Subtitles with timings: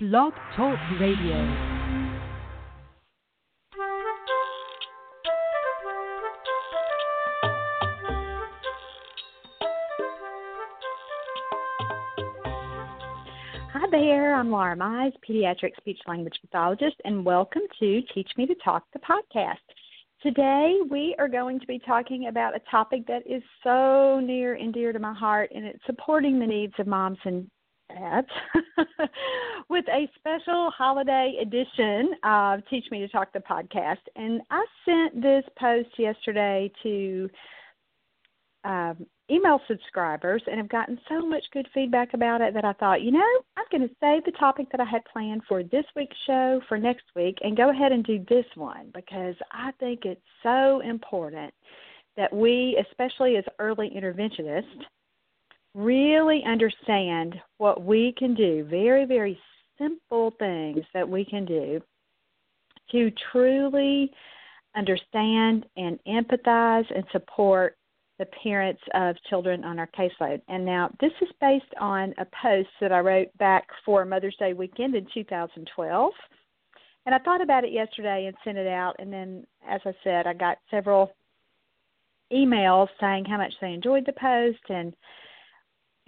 [0.00, 1.34] Blog Talk Radio.
[13.72, 18.54] Hi there, I'm Laura Mize, pediatric speech language pathologist, and welcome to Teach Me to
[18.64, 19.56] Talk, the podcast.
[20.22, 24.72] Today, we are going to be talking about a topic that is so near and
[24.72, 27.50] dear to my heart, and it's supporting the needs of moms and
[27.88, 28.28] dads
[29.68, 33.98] with a special holiday edition of Teach Me to Talk, the podcast.
[34.16, 37.28] And I sent this post yesterday to
[38.64, 43.02] um, email subscribers and have gotten so much good feedback about it that I thought,
[43.02, 46.16] you know, I'm going to save the topic that I had planned for this week's
[46.26, 50.20] show for next week and go ahead and do this one because I think it's
[50.42, 51.52] so important
[52.16, 54.84] that we, especially as early interventionists,
[55.74, 59.38] really understand what we can do, very, very
[59.78, 61.80] simple things that we can do
[62.90, 64.10] to truly
[64.76, 67.76] understand and empathize and support
[68.18, 70.40] the parents of children on our caseload.
[70.48, 74.52] And now this is based on a post that I wrote back for Mother's Day
[74.54, 76.12] weekend in 2012.
[77.06, 78.96] And I thought about it yesterday and sent it out.
[78.98, 81.12] And then, as I said, I got several
[82.32, 84.94] emails saying how much they enjoyed the post and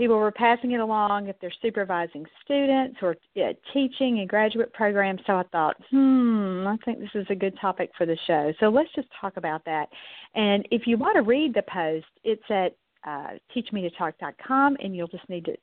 [0.00, 5.20] people were passing it along if they're supervising students or uh, teaching in graduate programs.
[5.26, 8.50] So I thought, hmm, I think this is a good topic for the show.
[8.60, 9.90] So let's just talk about that.
[10.34, 12.74] And if you want to read the post, it's at
[13.06, 15.56] uh, teachmetotalk.com, and you'll just need to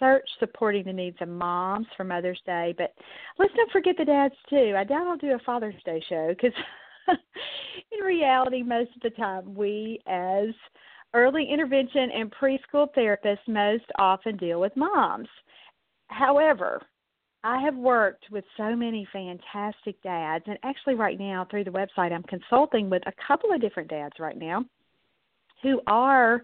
[0.00, 2.74] search supporting the needs of moms for Mother's Day.
[2.76, 2.94] But
[3.38, 4.74] let's not forget the dads too.
[4.76, 6.58] I doubt I'll do a Father's Day show because
[7.92, 10.48] in reality, most of the time we as
[11.14, 15.28] early intervention and preschool therapists most often deal with moms.
[16.08, 16.82] However,
[17.44, 22.12] I have worked with so many fantastic dads, and actually, right now through the website,
[22.12, 24.64] I'm consulting with a couple of different dads right now
[25.62, 26.42] who are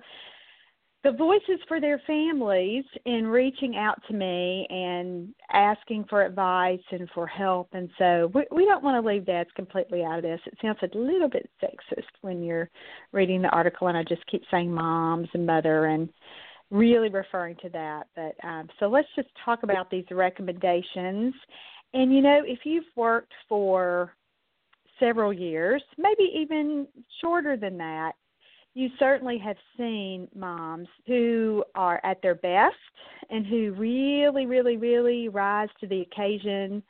[1.03, 7.09] the voices for their families in reaching out to me and asking for advice and
[7.15, 7.69] for help.
[7.73, 10.41] And so we, we don't want to leave dads completely out of this.
[10.45, 12.69] It sounds a little bit sexist when you're
[13.13, 16.11] reading the article, and I just keep saying moms and mother and
[16.71, 18.05] really referring to that.
[18.15, 21.35] But um, so let's just talk about these recommendations.
[21.95, 24.13] And you know, if you've worked for
[24.99, 26.87] several years, maybe even
[27.23, 28.13] shorter than that,
[28.75, 32.77] you certainly have seen moms who are at their best
[33.29, 36.83] and who really, really, really rise to the occasion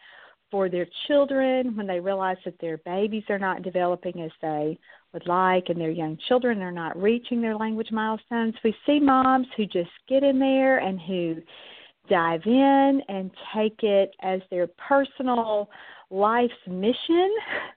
[0.50, 4.78] for their children when they realize that their babies are not developing as they
[5.12, 8.54] would like and their young children are not reaching their language milestones.
[8.62, 11.36] We see moms who just get in there and who
[12.08, 15.70] dive in and take it as their personal
[16.10, 17.30] life's mission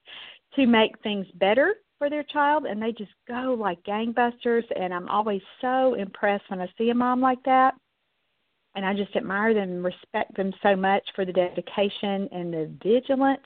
[0.56, 5.09] to make things better for their child and they just go like gangbusters and I'm
[5.09, 7.75] always so impressed when I see a mom like that.
[8.75, 12.71] And I just admire them and respect them so much for the dedication and the
[12.83, 13.45] vigilance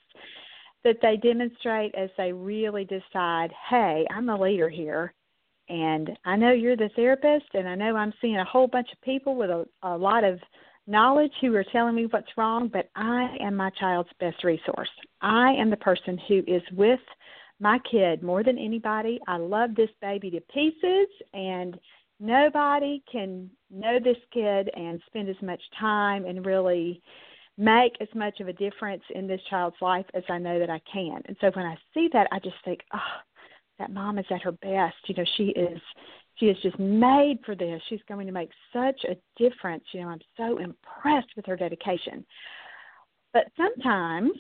[0.86, 5.14] that they demonstrate as they really decide, hey, I'm the leader here.
[5.68, 9.02] And I know you're the therapist, and I know I'm seeing a whole bunch of
[9.02, 10.40] people with a, a lot of
[10.88, 14.90] knowledge who are telling me what's wrong, but I am my child's best resource.
[15.22, 17.02] I am the person who is with
[17.60, 19.20] my kid more than anybody.
[19.28, 21.80] I love this baby to pieces, and
[22.20, 27.02] nobody can know this kid and spend as much time and really
[27.58, 30.80] make as much of a difference in this child's life as I know that I
[30.92, 31.22] can.
[31.26, 33.00] And so when I see that, I just think, oh,
[33.80, 34.96] that mom is at her best.
[35.08, 35.80] You know, she is
[36.36, 37.82] she is just made for this.
[37.90, 39.84] She's going to make such a difference.
[39.92, 42.24] You know, I'm so impressed with her dedication.
[43.34, 44.34] But sometimes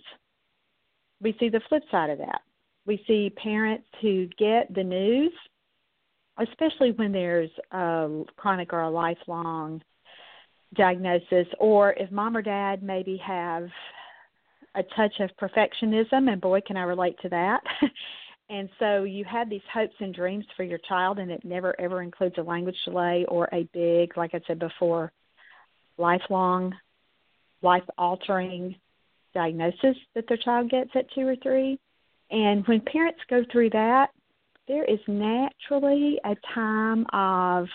[1.21, 2.41] we see the flip side of that
[2.87, 5.33] we see parents who get the news,
[6.39, 9.81] especially when there's a chronic or a lifelong
[10.75, 13.67] diagnosis, or if mom or dad maybe have
[14.75, 17.61] a touch of perfectionism, and boy, can I relate to that.
[18.49, 22.01] and so you have these hopes and dreams for your child, and it never ever
[22.01, 25.11] includes a language delay or a big, like I said before,
[25.97, 26.73] lifelong,
[27.61, 28.75] life altering
[29.33, 31.79] diagnosis that their child gets at two or three.
[32.29, 34.09] And when parents go through that,
[34.67, 37.67] there is naturally a time of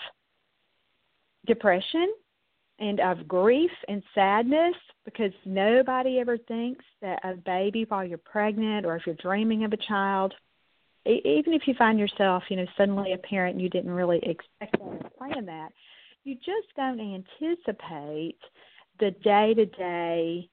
[1.45, 2.13] depression
[2.79, 8.85] and of grief and sadness because nobody ever thinks that a baby while you're pregnant
[8.85, 10.33] or if you're dreaming of a child
[11.05, 14.97] even if you find yourself you know suddenly a parent you didn't really expect or
[15.17, 15.69] plan that
[16.23, 18.39] you just don't anticipate
[18.99, 20.49] the day to day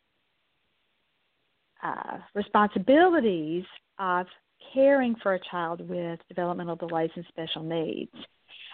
[1.83, 3.65] uh, responsibilities
[4.01, 4.27] of
[4.75, 8.13] caring for a child with developmental delays and special needs.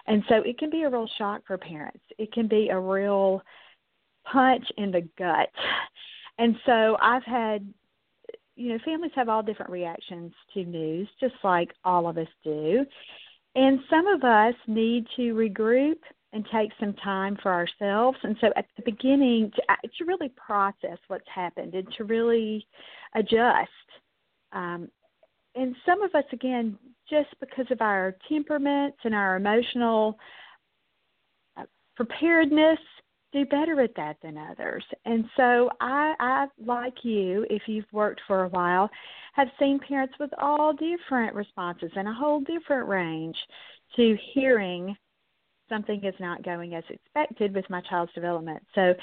[0.06, 2.02] And so it can be a real shock for parents.
[2.17, 3.43] It can be a real
[4.31, 5.50] punch in the gut.
[6.38, 7.73] And so I've had,
[8.55, 12.84] you know, families have all different reactions to news, just like all of us do.
[13.55, 15.99] And some of us need to regroup
[16.32, 18.19] and take some time for ourselves.
[18.23, 22.67] And so at the beginning, to, to really process what's happened and to really
[23.14, 23.70] adjust.
[24.52, 24.88] Um,
[25.56, 30.19] and some of us, again, just because of our temperaments and our emotional
[31.56, 31.64] uh,
[31.94, 32.79] preparedness,
[33.32, 34.85] do better at that than others.
[35.05, 38.88] And so I, I, like you, if you've worked for a while,
[39.35, 43.37] have seen parents with all different responses and a whole different range
[43.97, 44.97] to hearing
[45.69, 48.62] something is not going as expected with my child's development.
[48.75, 48.94] So,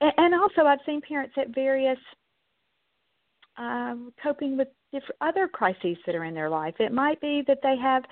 [0.00, 1.98] and also I've seen parents at various
[3.60, 6.74] um, coping with different other crises that are in their life.
[6.80, 8.02] It might be that they have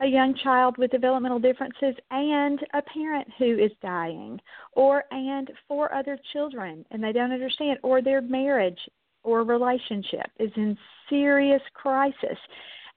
[0.00, 4.38] a young child with developmental differences and a parent who is dying,
[4.72, 8.78] or and four other children and they don't understand, or their marriage
[9.22, 10.76] or relationship is in
[11.08, 12.38] serious crisis.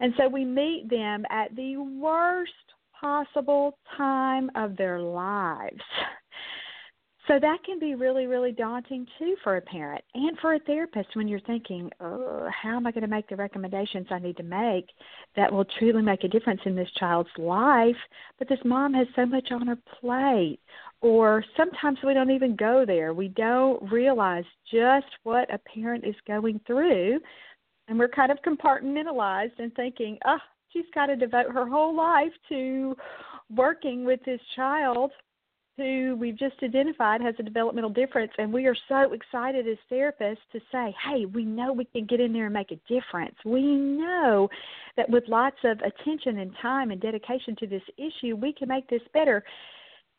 [0.02, 2.52] And so we meet them at the worst
[3.00, 5.82] possible time of their lives.
[7.30, 11.10] So that can be really, really daunting too for a parent and for a therapist
[11.14, 14.44] when you're thinking, oh, how am I going to make the recommendations I need to
[14.44, 14.90] make
[15.36, 17.96] that will truly make a difference in this child's life?
[18.40, 20.60] But this mom has so much on her plate.
[21.02, 23.14] Or sometimes we don't even go there.
[23.14, 27.20] We don't realize just what a parent is going through.
[27.88, 30.40] And we're kind of compartmentalized and thinking, oh,
[30.74, 32.96] she's got to devote her whole life to
[33.56, 35.12] working with this child
[35.80, 40.38] who we've just identified has a developmental difference, and we are so excited as therapists
[40.52, 43.36] to say, hey, we know we can get in there and make a difference.
[43.46, 44.50] We know
[44.98, 48.88] that with lots of attention and time and dedication to this issue, we can make
[48.90, 49.44] this better.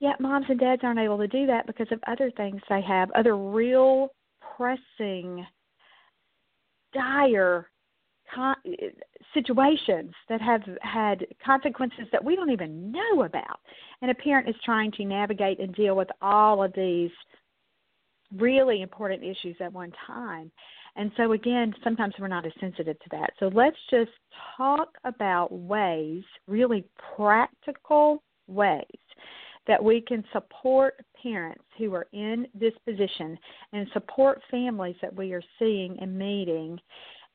[0.00, 3.10] Yet moms and dads aren't able to do that because of other things they have,
[3.12, 4.08] other real
[4.56, 5.46] pressing,
[6.94, 7.70] dire
[8.34, 8.56] con-
[9.34, 13.60] situations that have had consequences that we don't even know about.
[14.02, 17.10] And a parent is trying to navigate and deal with all of these
[18.36, 20.50] really important issues at one time.
[20.96, 23.30] And so, again, sometimes we're not as sensitive to that.
[23.38, 24.10] So, let's just
[24.56, 26.84] talk about ways, really
[27.16, 28.84] practical ways,
[29.68, 33.38] that we can support parents who are in this position
[33.72, 36.78] and support families that we are seeing and meeting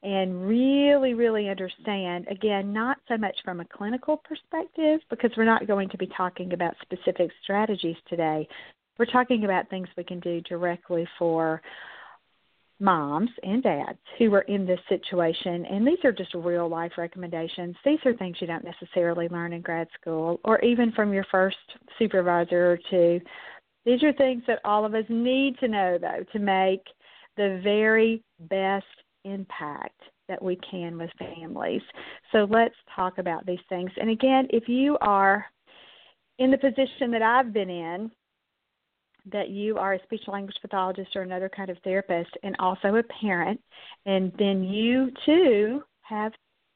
[0.05, 5.65] and really, really understand, again, not so much from a clinical perspective, because we're not
[5.65, 8.47] going to be talking about specific strategies today.
[8.99, 11.59] We're talking about things we can do directly for
[12.79, 15.65] moms and dads who are in this situation.
[15.65, 17.75] And these are just real life recommendations.
[17.83, 21.57] These are things you don't necessarily learn in grad school or even from your first
[21.97, 23.21] supervisor or two.
[23.85, 26.81] These are things that all of us need to know, though, to make
[27.37, 28.85] the very best
[29.25, 31.81] impact that we can with families.
[32.31, 33.91] So let's talk about these things.
[33.99, 35.45] And again, if you are
[36.39, 38.11] in the position that I've been in,
[39.31, 43.03] that you are a speech language pathologist or another kind of therapist and also a
[43.03, 43.59] parent,
[44.05, 46.31] and then you too have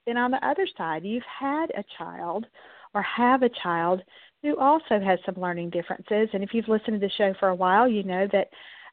[0.05, 1.05] been on the other side.
[1.05, 2.45] You've had a child
[2.93, 4.01] or have a child
[4.41, 6.29] who also has some learning differences.
[6.33, 8.49] And if you've listened to the show for a while, you know that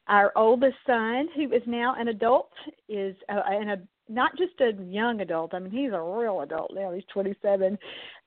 [0.07, 2.51] our oldest son, who is now an adult,
[2.87, 3.77] is uh, and a
[4.09, 5.53] not just a young adult.
[5.53, 6.93] I mean, he's a real adult now.
[6.93, 7.77] He's 27,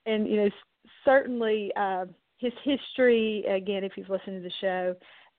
[0.07, 0.51] and you know
[1.05, 2.07] certainly uh,
[2.39, 3.45] his history.
[3.45, 4.95] Again, if you've listened to the show,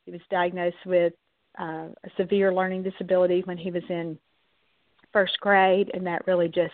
[0.05, 1.13] he was diagnosed with
[1.59, 4.17] uh, a severe learning disability when he was in
[5.13, 6.73] first grade, and that really just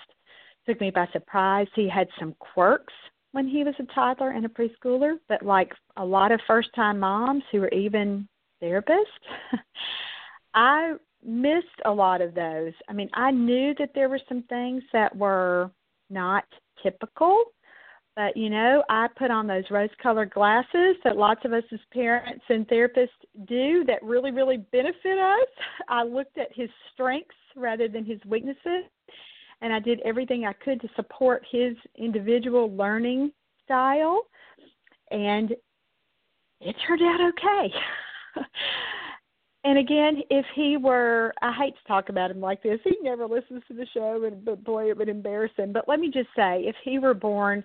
[0.67, 1.67] took me by surprise.
[1.75, 2.93] He had some quirks
[3.31, 6.99] when he was a toddler and a preschooler, but like a lot of first time
[6.99, 8.27] moms who are even
[8.59, 9.07] therapist,
[10.53, 12.73] I missed a lot of those.
[12.89, 15.71] I mean, I knew that there were some things that were
[16.09, 16.45] not
[16.81, 17.43] typical,
[18.15, 21.79] but you know, I put on those rose colored glasses that lots of us as
[21.93, 23.09] parents and therapists
[23.47, 25.47] do that really, really benefit us.
[25.89, 28.85] I looked at his strengths rather than his weaknesses,
[29.61, 33.31] and I did everything I could to support his individual learning
[33.65, 34.21] style,
[35.11, 35.51] and
[36.61, 37.73] it turned out okay.
[39.63, 42.79] and again, if he were, I hate to talk about him like this.
[42.83, 45.73] He never listens to the show, and but boy, it would embarrass him.
[45.73, 47.63] But let me just say, if he were born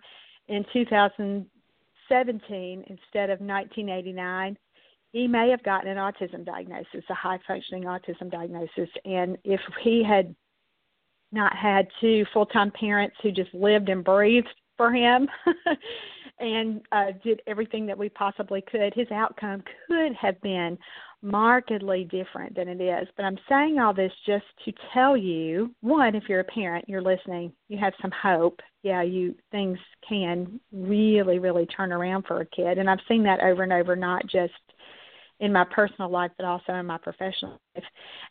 [0.49, 4.59] in 2017 instead of 1989,
[5.13, 8.89] he may have gotten an autism diagnosis, a high functioning autism diagnosis.
[9.05, 10.35] And if he had
[11.33, 15.29] not had two full time parents who just lived and breathed for him
[16.43, 20.77] and uh, did everything that we possibly could, his outcome could have been
[21.23, 23.07] markedly different than it is.
[23.17, 27.01] But I'm saying all this just to tell you one, if you're a parent, you're
[27.01, 28.59] listening, you have some hope.
[28.83, 32.79] Yeah, you things can really, really turn around for a kid.
[32.79, 34.53] And I've seen that over and over, not just
[35.39, 37.85] in my personal life but also in my professional life.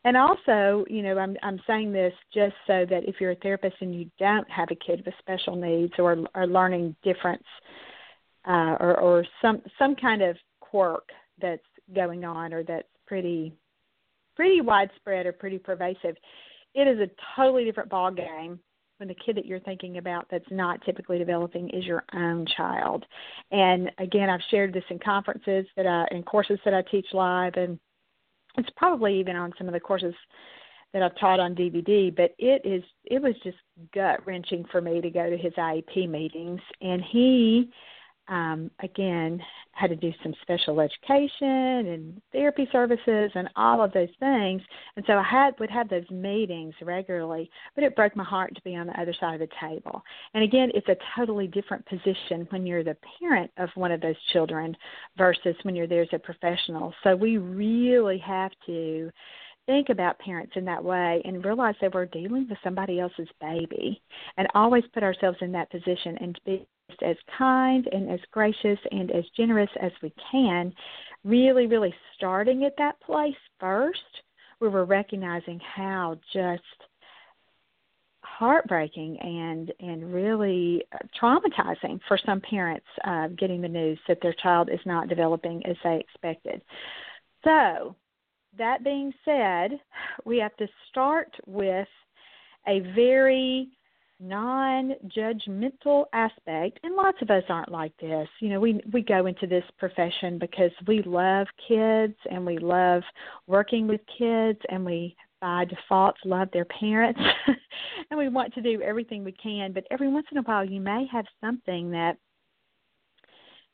[0.03, 3.77] And also, you know, I'm I'm saying this just so that if you're a therapist
[3.79, 7.43] and you don't have a kid with special needs or or learning difference
[8.47, 11.09] uh or or some some kind of quirk
[11.41, 11.61] that's
[11.93, 13.53] going on or that's pretty
[14.35, 16.15] pretty widespread or pretty pervasive,
[16.73, 18.59] it is a totally different ball game
[18.97, 23.03] when the kid that you're thinking about that's not typically developing is your own child.
[23.51, 27.53] And again, I've shared this in conferences that I in courses that I teach live
[27.55, 27.79] and
[28.57, 30.13] it's probably even on some of the courses
[30.93, 33.57] that I've taught on DVD, but it is it was just
[33.93, 37.69] gut wrenching for me to go to his IEP meetings and he
[38.27, 39.41] um, again,
[39.73, 44.61] had to do some special education and therapy services and all of those things.
[44.95, 48.61] And so I had would have those meetings regularly, but it broke my heart to
[48.61, 50.01] be on the other side of the table.
[50.33, 54.15] And again, it's a totally different position when you're the parent of one of those
[54.33, 54.75] children
[55.17, 56.93] versus when you're there as a professional.
[57.03, 59.11] So we really have to
[59.65, 64.01] think about parents in that way and realize that we're dealing with somebody else's baby
[64.37, 66.67] and always put ourselves in that position and be
[67.01, 70.73] as kind and as gracious and as generous as we can,
[71.23, 73.99] really, really starting at that place first,
[74.59, 76.63] where we're recognizing how just
[78.23, 80.83] heartbreaking and and really
[81.21, 85.75] traumatizing for some parents uh, getting the news that their child is not developing as
[85.83, 86.61] they expected.
[87.43, 87.95] So,
[88.57, 89.79] that being said,
[90.25, 91.87] we have to start with
[92.67, 93.69] a very
[94.21, 98.27] non-judgmental aspect and lots of us aren't like this.
[98.39, 103.03] You know we we go into this profession because we love kids and we love
[103.47, 107.19] working with kids and we by default love their parents
[108.09, 109.73] and we want to do everything we can.
[109.73, 112.17] But every once in a while you may have something that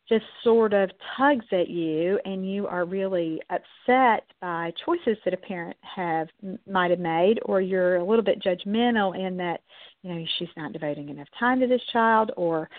[0.07, 5.37] just sort of tugs at you and you are really upset by choices that a
[5.37, 6.27] parent have
[6.65, 9.61] might have made or you're a little bit judgmental in that
[10.07, 12.69] you know she's not devoting enough time to this child or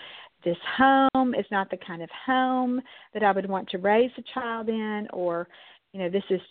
[0.43, 2.81] this home is not the kind of home
[3.13, 5.47] that I would want to raise a child in or
[5.91, 6.41] you know this is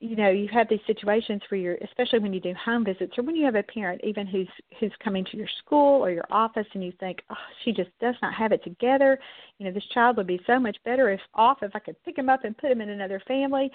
[0.00, 3.22] you know you have these situations where you're especially when you do home visits or
[3.22, 4.48] when you have a parent even who's
[4.78, 8.16] who's coming to your school or your office and you think oh she just does
[8.22, 9.18] not have it together
[9.58, 12.18] you know this child would be so much better if off if i could pick
[12.18, 13.70] him up and put him in another family.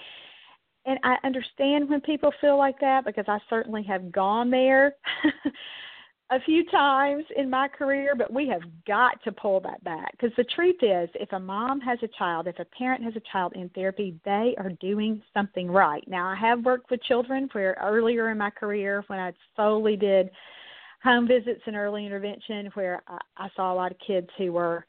[0.84, 4.94] And i understand when people feel like that because i certainly have gone there
[6.32, 10.34] a few times in my career, but we have got to pull that back because
[10.38, 13.52] the truth is, if a mom has a child, if a parent has a child
[13.54, 16.02] in therapy, they are doing something right.
[16.08, 20.30] Now, I have worked with children where earlier in my career, when I solely did
[21.02, 24.86] home visits and early intervention, where I, I saw a lot of kids who were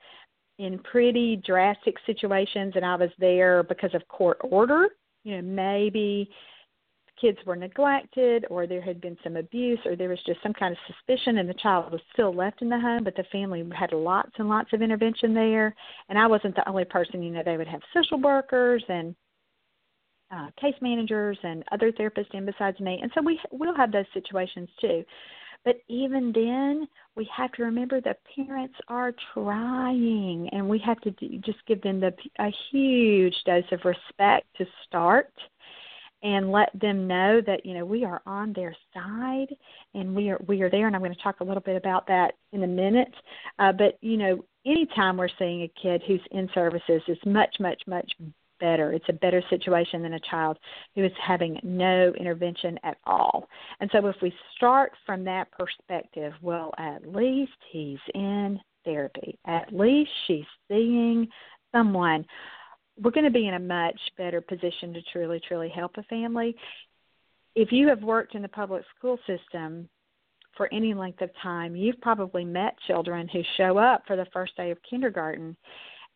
[0.59, 4.87] in pretty drastic situations, and I was there because of court order.
[5.25, 6.29] You know, maybe
[7.23, 10.73] kids were neglected or there had been some abuse or there was just some kind
[10.73, 13.93] of suspicion and the child was still left in the home but the family had
[13.93, 15.73] lots and lots of intervention there.
[16.09, 19.15] And I wasn't the only person you know they would have social workers and
[20.31, 22.99] uh, case managers and other therapists in besides me.
[23.01, 25.05] And so we will have those situations too.
[25.63, 31.11] But even then we have to remember that parents are trying and we have to
[31.39, 35.31] just give them the, a huge dose of respect to start
[36.23, 39.55] and let them know that you know we are on their side
[39.93, 40.87] and we are we are there.
[40.87, 43.13] And I'm going to talk a little bit about that in a minute.
[43.59, 47.81] Uh, but you know anytime we're seeing a kid who's in services is much much
[47.85, 48.11] much
[48.59, 48.93] better.
[48.93, 50.57] It's a better situation than a child
[50.95, 53.49] who is having no intervention at all.
[53.81, 59.37] And so if we start from that perspective well at least he's in therapy.
[59.45, 61.27] At least she's seeing
[61.73, 62.25] someone
[63.01, 66.55] we're going to be in a much better position to truly, truly help a family.
[67.55, 69.87] If you have worked in the public school system
[70.55, 74.55] for any length of time, you've probably met children who show up for the first
[74.57, 75.55] day of kindergarten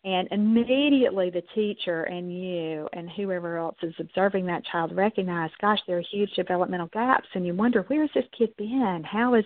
[0.03, 5.79] and immediately the teacher and you and whoever else is observing that child recognize gosh
[5.87, 9.43] there are huge developmental gaps and you wonder where has this kid been how is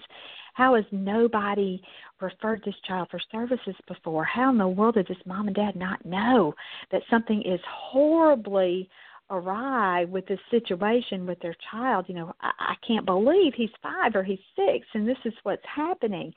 [0.54, 1.82] how has nobody
[2.20, 4.24] referred this child for services before?
[4.24, 6.54] How in the world did this mom and dad not know
[6.92, 8.90] that something is horribly
[9.32, 12.06] awry with this situation with their child.
[12.08, 15.64] You know, I, I can't believe he's five or he's six, and this is what's
[15.74, 16.34] happening.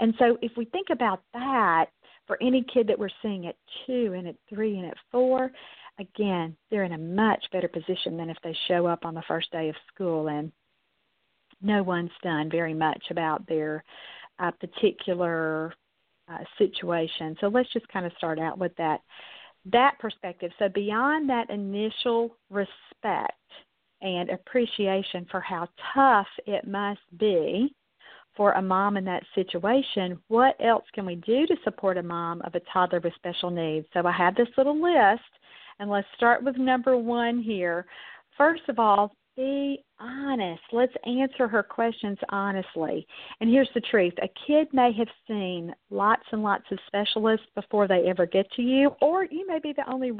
[0.00, 1.86] And so, if we think about that
[2.26, 3.56] for any kid that we're seeing at
[3.86, 5.52] two and at three and at four,
[5.98, 9.50] again, they're in a much better position than if they show up on the first
[9.52, 10.50] day of school and
[11.62, 13.84] no one's done very much about their
[14.38, 15.74] uh, particular
[16.28, 17.36] uh, situation.
[17.40, 19.00] So let's just kind of start out with that
[19.72, 20.50] that perspective.
[20.58, 23.32] So beyond that initial respect
[24.00, 27.74] and appreciation for how tough it must be
[28.36, 32.40] for a mom in that situation, what else can we do to support a mom
[32.42, 33.86] of a toddler with special needs?
[33.92, 35.28] So I have this little list,
[35.80, 37.84] and let's start with number one here.
[38.36, 40.62] First of all, be honest.
[40.72, 43.06] Let's answer her questions honestly.
[43.40, 47.86] And here's the truth a kid may have seen lots and lots of specialists before
[47.86, 50.10] they ever get to you, or you may be the only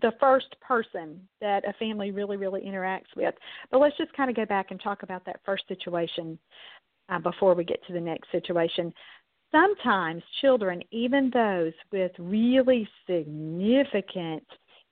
[0.00, 3.34] the first person that a family really really interacts with
[3.70, 6.38] but let's just kind of go back and talk about that first situation
[7.10, 8.90] uh, before we get to the next situation
[9.54, 14.46] sometimes children even those with really significant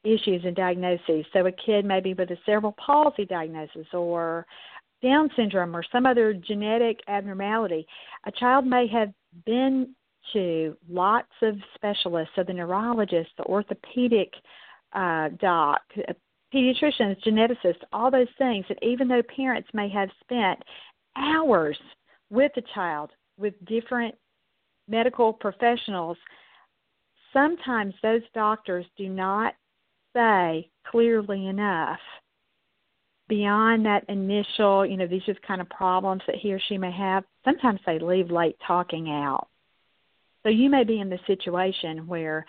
[0.04, 1.25] issues and diagnoses.
[1.33, 4.47] So a kid maybe with a cerebral palsy diagnosis or
[5.02, 7.87] Down syndrome or some other genetic abnormality.
[8.26, 9.12] A child may have
[9.45, 9.95] been
[10.33, 14.33] to lots of specialists, so the neurologist, the orthopedic
[14.92, 15.80] uh, doc,
[16.52, 18.64] pediatricians, geneticists, all those things.
[18.69, 20.62] And even though parents may have spent
[21.16, 21.78] hours
[22.28, 24.14] with the child with different
[24.88, 26.16] medical professionals,
[27.33, 29.54] sometimes those doctors do not
[30.14, 32.00] say clearly enough
[33.29, 36.90] beyond that initial, you know, these just kind of problems that he or she may
[36.90, 39.47] have, sometimes they leave late talking out.
[40.43, 42.45] So you may be in the situation where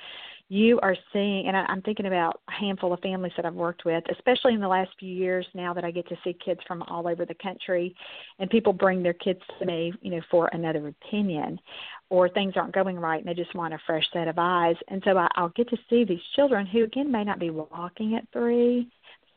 [0.51, 3.85] you are seeing, and I, I'm thinking about a handful of families that I've worked
[3.85, 6.81] with, especially in the last few years now that I get to see kids from
[6.83, 7.95] all over the country,
[8.37, 11.57] and people bring their kids to me, you know, for another opinion,
[12.09, 14.75] or things aren't going right and they just want a fresh set of eyes.
[14.89, 18.15] And so I, I'll get to see these children who, again, may not be walking
[18.15, 18.89] at three,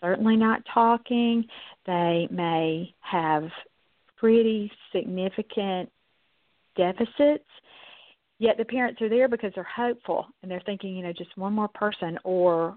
[0.02, 1.44] certainly not talking.
[1.86, 3.44] They may have
[4.16, 5.92] pretty significant
[6.76, 7.46] deficits
[8.44, 11.52] yet the parents are there because they're hopeful and they're thinking you know just one
[11.52, 12.76] more person or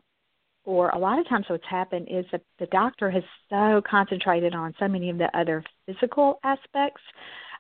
[0.64, 4.74] or a lot of times what's happened is that the doctor has so concentrated on
[4.80, 7.02] so many of the other physical aspects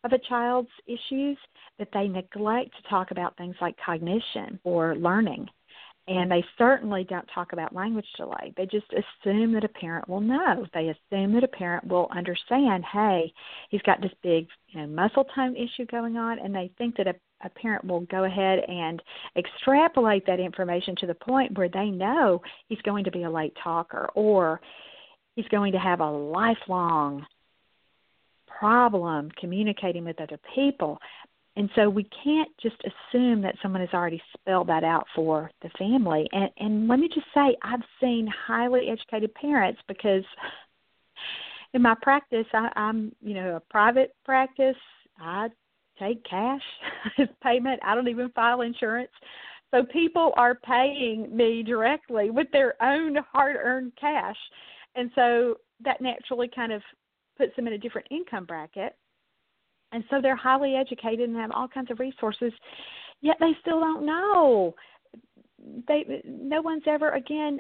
[0.03, 1.37] of a child's issues
[1.79, 5.47] that they neglect to talk about things like cognition or learning
[6.07, 8.53] and they certainly don't talk about language delay.
[8.55, 10.65] They just assume that a parent will know.
[10.73, 13.33] They assume that a parent will understand, hey,
[13.69, 17.07] he's got this big you know, muscle tone issue going on, and they think that
[17.07, 19.01] a, a parent will go ahead and
[19.35, 23.53] extrapolate that information to the point where they know he's going to be a late
[23.63, 24.59] talker or
[25.35, 27.25] he's going to have a lifelong
[28.47, 30.97] problem communicating with other people.
[31.55, 35.69] And so we can't just assume that someone has already spelled that out for the
[35.77, 36.27] family.
[36.31, 40.23] And and let me just say I've seen highly educated parents because
[41.73, 44.75] in my practice I, I'm you know a private practice.
[45.19, 45.49] I
[45.99, 46.61] take cash
[47.17, 47.79] as payment.
[47.83, 49.11] I don't even file insurance.
[49.71, 54.37] So people are paying me directly with their own hard earned cash.
[54.95, 56.81] And so that naturally kind of
[57.37, 58.95] puts them in a different income bracket
[59.91, 62.51] and so they're highly educated and have all kinds of resources
[63.21, 64.73] yet they still don't know
[65.87, 67.59] they no one's ever again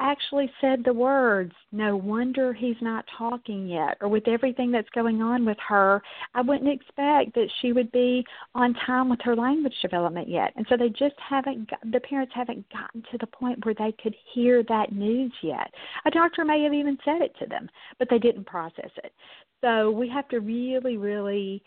[0.00, 5.22] actually said the words no wonder he's not talking yet or with everything that's going
[5.22, 6.02] on with her
[6.34, 10.52] i wouldn't expect that she would be on time with her language development yet.
[10.56, 14.14] And so they just haven't the parents haven't gotten to the point where they could
[14.34, 15.72] hear that news yet.
[16.06, 19.12] A doctor may have even said it to them but they didn't process it.
[19.62, 21.62] So we have to really, really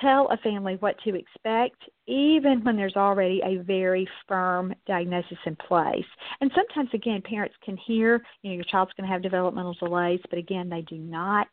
[0.00, 5.56] tell a family what to expect, even when there's already a very firm diagnosis in
[5.56, 6.04] place.
[6.40, 10.20] And sometimes, again, parents can hear, you know, your child's going to have developmental delays,
[10.30, 11.48] but again, they do not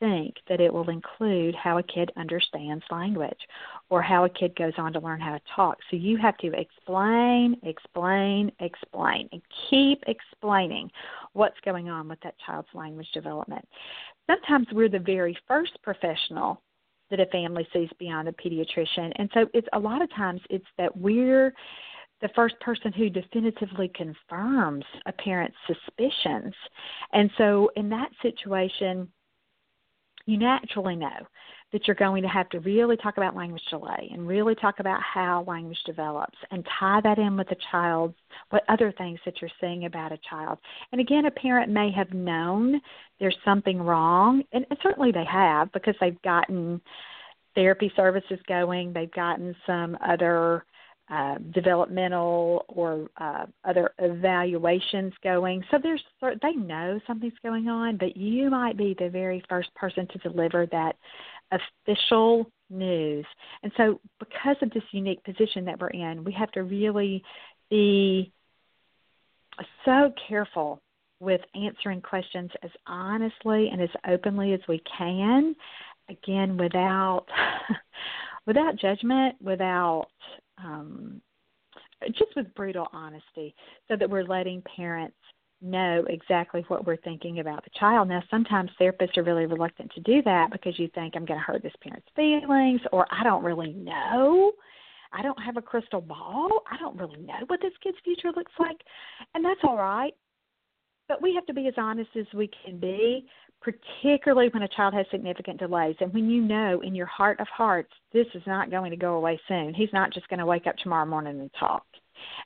[0.00, 3.40] think that it will include how a kid understands language
[3.90, 5.76] or how a kid goes on to learn how to talk.
[5.90, 10.88] So you have to explain, explain, explain, and keep explaining
[11.32, 13.66] what's going on with that child's language development
[14.28, 16.60] sometimes we're the very first professional
[17.10, 19.12] that a family sees beyond a pediatrician.
[19.16, 21.54] And so it's a lot of times it's that we're
[22.20, 26.54] the first person who definitively confirms a parent's suspicions.
[27.12, 29.08] And so in that situation,
[30.26, 31.26] you naturally know
[31.72, 35.00] that you're going to have to really talk about language delay and really talk about
[35.02, 38.14] how language develops and tie that in with the child's
[38.50, 40.58] what other things that you're seeing about a child.
[40.92, 42.80] And again, a parent may have known
[43.20, 46.80] there's something wrong, and, certainly they have because they've gotten
[47.54, 50.64] therapy services going, they've gotten some other
[51.10, 55.64] uh, developmental or uh, other evaluations going.
[55.70, 56.02] So there's
[56.42, 60.66] they know something's going on, but you might be the very first person to deliver
[60.66, 60.96] that
[61.50, 63.24] official news.
[63.62, 67.22] And so because of this unique position that we're in, we have to really
[67.70, 68.32] be
[69.84, 70.80] so careful
[71.20, 75.54] with answering questions as honestly and as openly as we can
[76.08, 77.26] again without
[78.46, 80.06] without judgment without
[80.58, 81.20] um,
[82.06, 83.54] just with brutal honesty
[83.88, 85.16] so that we're letting parents
[85.60, 88.08] know exactly what we're thinking about the child.
[88.08, 91.44] Now, sometimes therapists are really reluctant to do that because you think I'm going to
[91.44, 94.52] hurt this parent's feelings or I don't really know.
[95.12, 96.48] I don't have a crystal ball.
[96.70, 98.76] I don't really know what this kid's future looks like.
[99.34, 100.12] And that's all right.
[101.08, 103.26] But we have to be as honest as we can be
[103.60, 107.48] particularly when a child has significant delays and when you know in your heart of
[107.48, 109.74] hearts this is not going to go away soon.
[109.74, 111.84] He's not just going to wake up tomorrow morning and talk.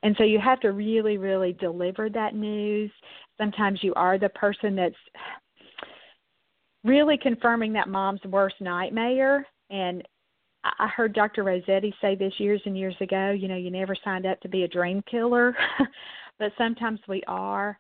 [0.02, 2.90] And so you have to really, really deliver that news.
[3.38, 4.94] Sometimes you are the person that's
[6.85, 9.46] really confirming that mom's worst nightmare.
[9.70, 10.02] And
[10.64, 11.42] I heard Dr.
[11.42, 14.62] Rossetti say this years and years ago you know, you never signed up to be
[14.62, 15.56] a dream killer,
[16.38, 17.78] but sometimes we are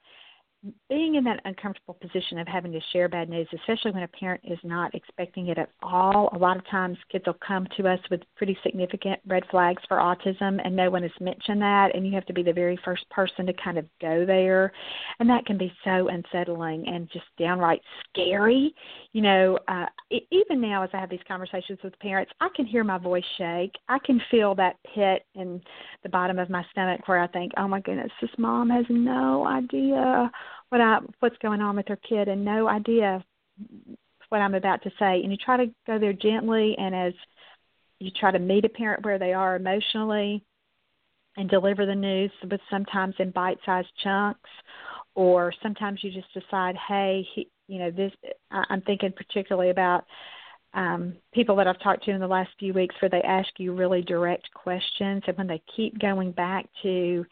[0.88, 4.40] being in that uncomfortable position of having to share bad news, especially when a parent
[4.44, 7.98] is not expecting it at all, a lot of times kids will come to us
[8.10, 12.12] with pretty significant red flags for autism, and no one has mentioned that, and you
[12.14, 14.72] have to be the very first person to kind of go there,
[15.18, 18.72] and that can be so unsettling and just downright scary.
[19.12, 19.86] You know, uh,
[20.30, 23.72] even now as I have these conversations with parents, I can hear my voice shake.
[23.88, 25.60] I can feel that pit in
[26.04, 29.46] the bottom of my stomach where I think, oh my goodness, this mom has no
[29.46, 30.30] idea
[30.72, 33.22] what I what's going on with their kid and no idea
[34.30, 35.20] what I'm about to say.
[35.22, 37.12] And you try to go there gently and as
[37.98, 40.42] you try to meet a parent where they are emotionally
[41.36, 44.48] and deliver the news with sometimes in bite-sized chunks
[45.14, 48.12] or sometimes you just decide, hey, he, you know, this
[48.50, 50.04] I'm thinking particularly about
[50.72, 53.74] um, people that I've talked to in the last few weeks where they ask you
[53.74, 57.26] really direct questions and when they keep going back to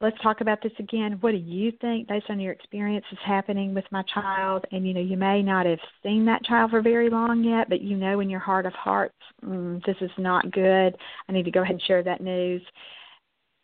[0.00, 1.18] let's talk about this again.
[1.20, 4.64] What do you think, based on your experience, is happening with my child?
[4.72, 7.80] And you know, you may not have seen that child for very long yet, but
[7.80, 10.96] you know in your heart of hearts, mm, this is not good.
[11.28, 12.62] I need to go ahead and share that news.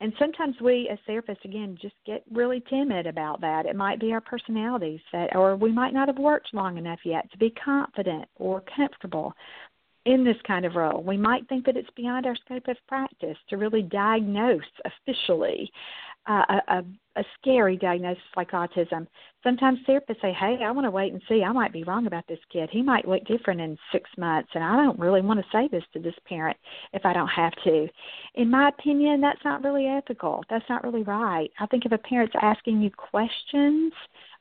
[0.01, 3.67] And sometimes we, as therapists, again, just get really timid about that.
[3.67, 7.31] It might be our personalities that, or we might not have worked long enough yet
[7.31, 9.33] to be confident or comfortable
[10.05, 11.03] in this kind of role.
[11.03, 15.71] We might think that it's beyond our scope of practice to really diagnose officially
[16.31, 16.85] a,
[17.17, 19.07] a scary diagnosis like autism.
[19.43, 21.43] Sometimes therapists say, "Hey, I want to wait and see.
[21.43, 22.71] I might be wrong about this kid.
[22.71, 25.85] He might look different in six months, and I don't really want to say this
[25.93, 26.57] to this parent
[26.93, 27.89] if I don't have to."
[28.35, 30.45] In my opinion, that's not really ethical.
[30.49, 31.51] That's not really right.
[31.59, 33.93] I think if a parent's asking you questions,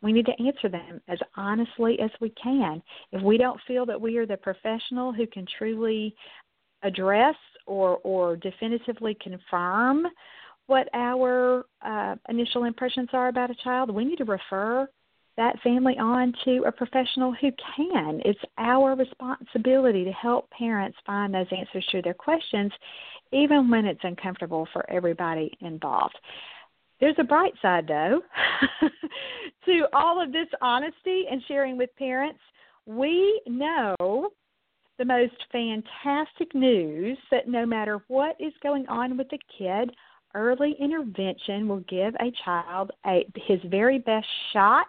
[0.02, 2.82] we need to answer them as honestly as we can.
[3.12, 6.16] If we don't feel that we are the professional who can truly
[6.84, 10.08] address or or definitively confirm
[10.72, 14.88] what our uh, initial impressions are about a child, we need to refer
[15.36, 18.22] that family on to a professional who can.
[18.24, 22.72] It's our responsibility to help parents find those answers to their questions,
[23.34, 26.18] even when it's uncomfortable for everybody involved.
[27.02, 28.22] There's a bright side, though,
[29.66, 32.40] to all of this honesty and sharing with parents.
[32.86, 34.30] We know
[34.98, 39.92] the most fantastic news that no matter what is going on with the kid,
[40.36, 44.88] early intervention will give a child a, his very best shot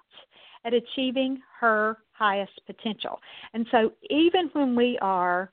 [0.65, 3.19] at achieving her highest potential.
[3.53, 5.51] And so, even when we are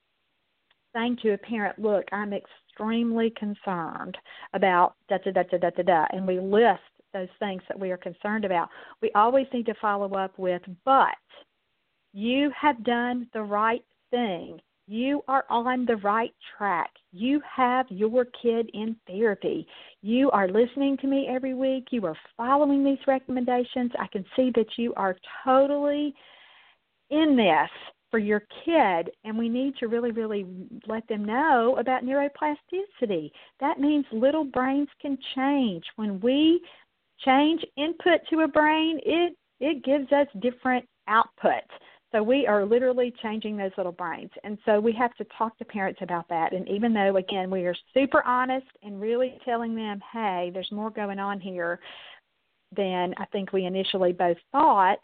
[0.94, 4.18] saying to a parent, Look, I'm extremely concerned
[4.54, 6.82] about da da da da da da da, and we list
[7.14, 8.70] those things that we are concerned about,
[9.02, 11.16] we always need to follow up with, But
[12.14, 16.90] you have done the right thing you are on the right track.
[17.12, 19.68] You have your kid in therapy.
[20.02, 21.90] You are listening to me every week.
[21.92, 23.92] You are following these recommendations.
[24.00, 26.16] I can see that you are totally
[27.12, 27.70] in this
[28.10, 30.48] for your kid, and we need to really, really
[30.88, 33.30] let them know about neuroplasticity.
[33.60, 35.84] That means little brains can change.
[35.98, 36.62] When we
[37.24, 41.64] change input to a brain, it it gives us different output.
[42.12, 44.32] So we are literally changing those little brains.
[44.44, 46.54] And so we have to talk to parents about that.
[46.54, 50.90] And even though, again, we are super honest and really telling them, hey, there's more
[50.90, 51.80] going on here
[52.76, 55.00] than I think we initially both thought,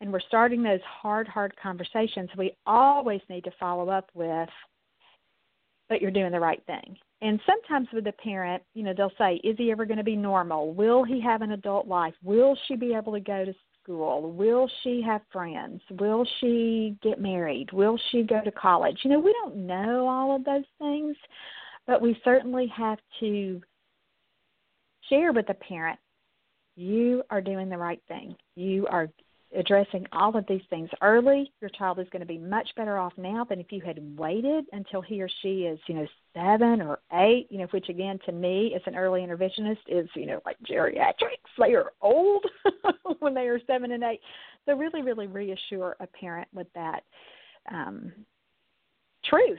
[0.00, 4.48] and we're starting those hard, hard conversations, we always need to follow up with,
[5.88, 6.96] but you're doing the right thing.
[7.22, 10.16] And sometimes with the parent, you know, they'll say, Is he ever going to be
[10.16, 10.74] normal?
[10.74, 12.14] Will he have an adult life?
[12.22, 13.54] Will she be able to go to
[13.86, 14.32] school?
[14.32, 15.80] Will she have friends?
[15.90, 17.72] Will she get married?
[17.72, 18.98] Will she go to college?
[19.04, 21.16] You know, we don't know all of those things,
[21.86, 23.60] but we certainly have to
[25.08, 25.98] share with the parent
[26.74, 28.34] you are doing the right thing.
[28.56, 29.08] You are
[29.56, 33.12] addressing all of these things early, your child is going to be much better off
[33.16, 37.00] now than if you had waited until he or she is, you know, seven or
[37.12, 40.56] eight, you know, which again to me as an early interventionist is, you know, like
[40.68, 41.12] geriatrics.
[41.58, 42.44] They are old
[43.18, 44.20] when they are seven and eight.
[44.66, 47.02] So really, really reassure a parent with that
[47.72, 48.12] um,
[49.24, 49.58] truth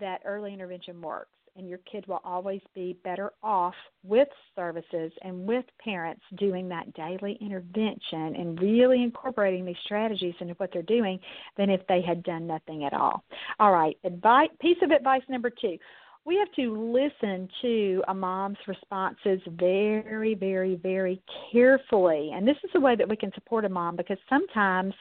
[0.00, 5.46] that early intervention works and your kid will always be better off with services and
[5.46, 11.18] with parents doing that daily intervention and really incorporating these strategies into what they're doing
[11.56, 13.22] than if they had done nothing at all.
[13.60, 15.78] All right, advice, piece of advice number two.
[16.26, 22.30] We have to listen to a mom's responses very, very, very carefully.
[22.34, 24.94] And this is a way that we can support a mom because sometimes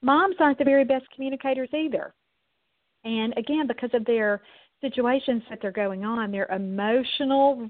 [0.00, 2.14] moms aren't the very best communicators either.
[3.04, 4.40] And again, because of their
[4.84, 7.68] situations that they're going on, their emotional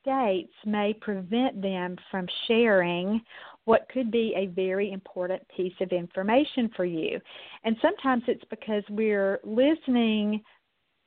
[0.00, 3.20] states may prevent them from sharing
[3.64, 7.20] what could be a very important piece of information for you.
[7.64, 10.42] And sometimes it's because we're listening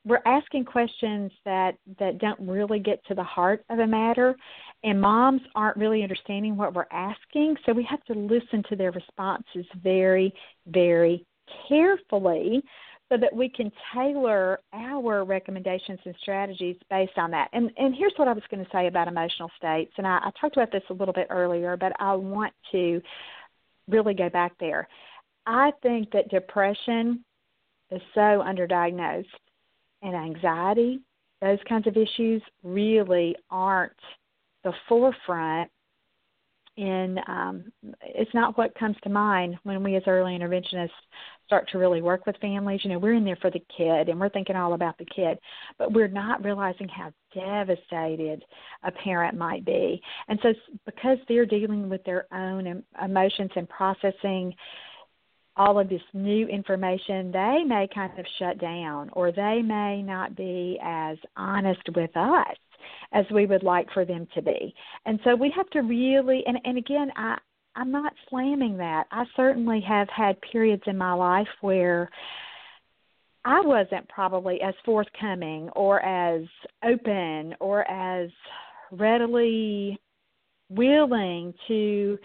[0.06, 4.36] we're asking questions that that don't really get to the heart of a matter
[4.82, 8.92] and moms aren't really understanding what we're asking so we have to listen to their
[8.92, 10.32] responses very
[10.66, 11.24] very
[11.68, 12.62] carefully
[13.10, 17.48] so that we can tailor our recommendations and strategies based on that.
[17.52, 20.30] And and here's what I was going to say about emotional states, and I, I
[20.40, 23.00] talked about this a little bit earlier, but I want to
[23.88, 24.88] really go back there.
[25.46, 27.24] I think that depression
[27.90, 29.26] is so underdiagnosed,
[30.02, 31.00] and anxiety,
[31.42, 33.92] those kinds of issues, really aren't
[34.64, 35.70] the forefront
[36.76, 37.64] in um,
[38.02, 40.90] it's not what comes to mind when we as early interventionists
[41.46, 42.80] start to really work with families.
[42.82, 45.38] You know, we're in there for the kid and we're thinking all about the kid,
[45.78, 48.44] but we're not realizing how devastated
[48.82, 50.00] a parent might be.
[50.28, 50.52] And so,
[50.84, 54.54] because they're dealing with their own emotions and processing
[55.56, 60.34] all of this new information, they may kind of shut down or they may not
[60.34, 62.56] be as honest with us
[63.12, 64.74] as we would like for them to be.
[65.06, 67.38] And so we have to really and and again I
[67.76, 69.06] I'm not slamming that.
[69.10, 72.08] I certainly have had periods in my life where
[73.44, 76.42] I wasn't probably as forthcoming or as
[76.84, 78.30] open or as
[78.90, 79.98] readily
[80.70, 82.18] willing to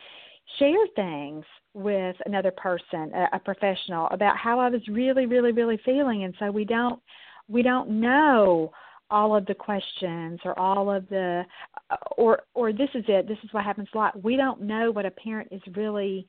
[0.57, 1.43] share things
[1.73, 6.23] with another person, a, a professional, about how I was really, really, really feeling.
[6.23, 6.99] And so we don't
[7.47, 8.71] we don't know
[9.11, 11.43] all of the questions or all of the
[11.89, 14.23] uh, or or this is it this is what happens a lot.
[14.23, 16.27] We don't know what a parent is really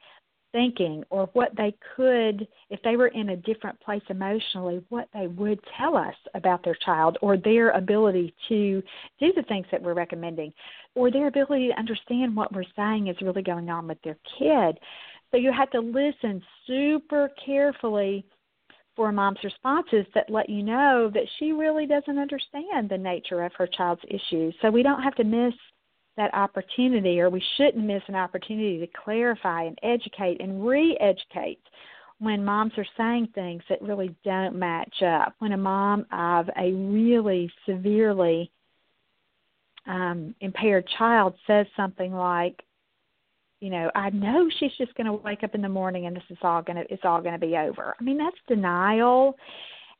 [0.52, 5.26] thinking or what they could if they were in a different place emotionally what they
[5.28, 8.82] would tell us about their child or their ability to
[9.20, 10.52] do the things that we're recommending
[10.94, 14.78] or their ability to understand what we're saying is really going on with their kid.
[15.30, 18.24] So you have to listen super carefully
[18.96, 23.52] for mom's responses that let you know that she really doesn't understand the nature of
[23.54, 24.54] her child's issues.
[24.60, 25.54] So we don't have to miss
[26.16, 31.60] that opportunity, or we shouldn't miss an opportunity to clarify and educate and re educate
[32.18, 35.34] when moms are saying things that really don't match up.
[35.38, 38.50] When a mom of a really severely
[39.86, 42.62] um, impaired child says something like,
[43.60, 46.22] you know, I know she's just going to wake up in the morning and this
[46.30, 47.94] is all going to it's all going to be over.
[47.98, 49.36] I mean, that's denial.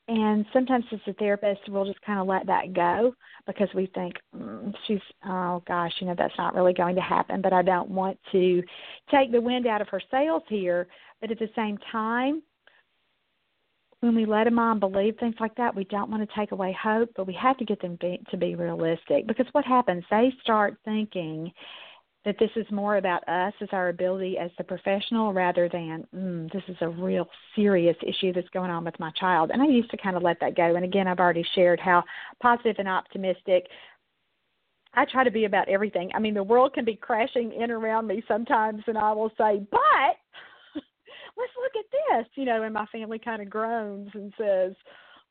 [0.09, 3.15] And sometimes as a therapist, we'll just kind of let that go
[3.47, 7.41] because we think mm, she's, oh gosh, you know, that's not really going to happen.
[7.41, 8.63] But I don't want to
[9.11, 10.89] take the wind out of her sails here.
[11.21, 12.43] But at the same time,
[14.01, 16.77] when we let a mom believe things like that, we don't want to take away
[16.83, 20.03] hope, but we have to get them be, to be realistic because what happens?
[20.11, 21.53] They start thinking
[22.25, 26.53] that this is more about us as our ability as the professional rather than mm,
[26.53, 29.51] this is a real serious issue that's going on with my child.
[29.51, 30.77] And I used to kind of let that go.
[30.77, 32.05] And again, I've already shared how
[32.43, 33.69] positive and optimistic
[34.93, 36.11] I try to be about everything.
[36.15, 39.65] I mean, the world can be crashing in around me sometimes, and I will say,
[39.71, 39.81] but
[40.75, 44.73] let's look at this, you know, and my family kind of groans and says,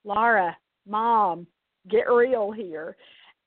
[0.06, 0.56] Laura,
[0.88, 1.46] mom,
[1.90, 2.96] get real here.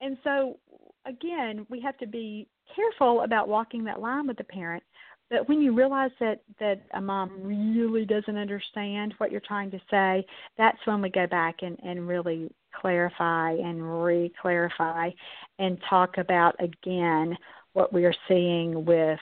[0.03, 0.59] And so,
[1.07, 4.83] again, we have to be careful about walking that line with the parent.
[5.31, 9.81] But when you realize that that a mom really doesn't understand what you're trying to
[9.91, 10.27] say,
[10.59, 15.11] that's when we go back and and really clarify and re-clarify
[15.59, 17.37] and talk about again
[17.73, 19.21] what we are seeing with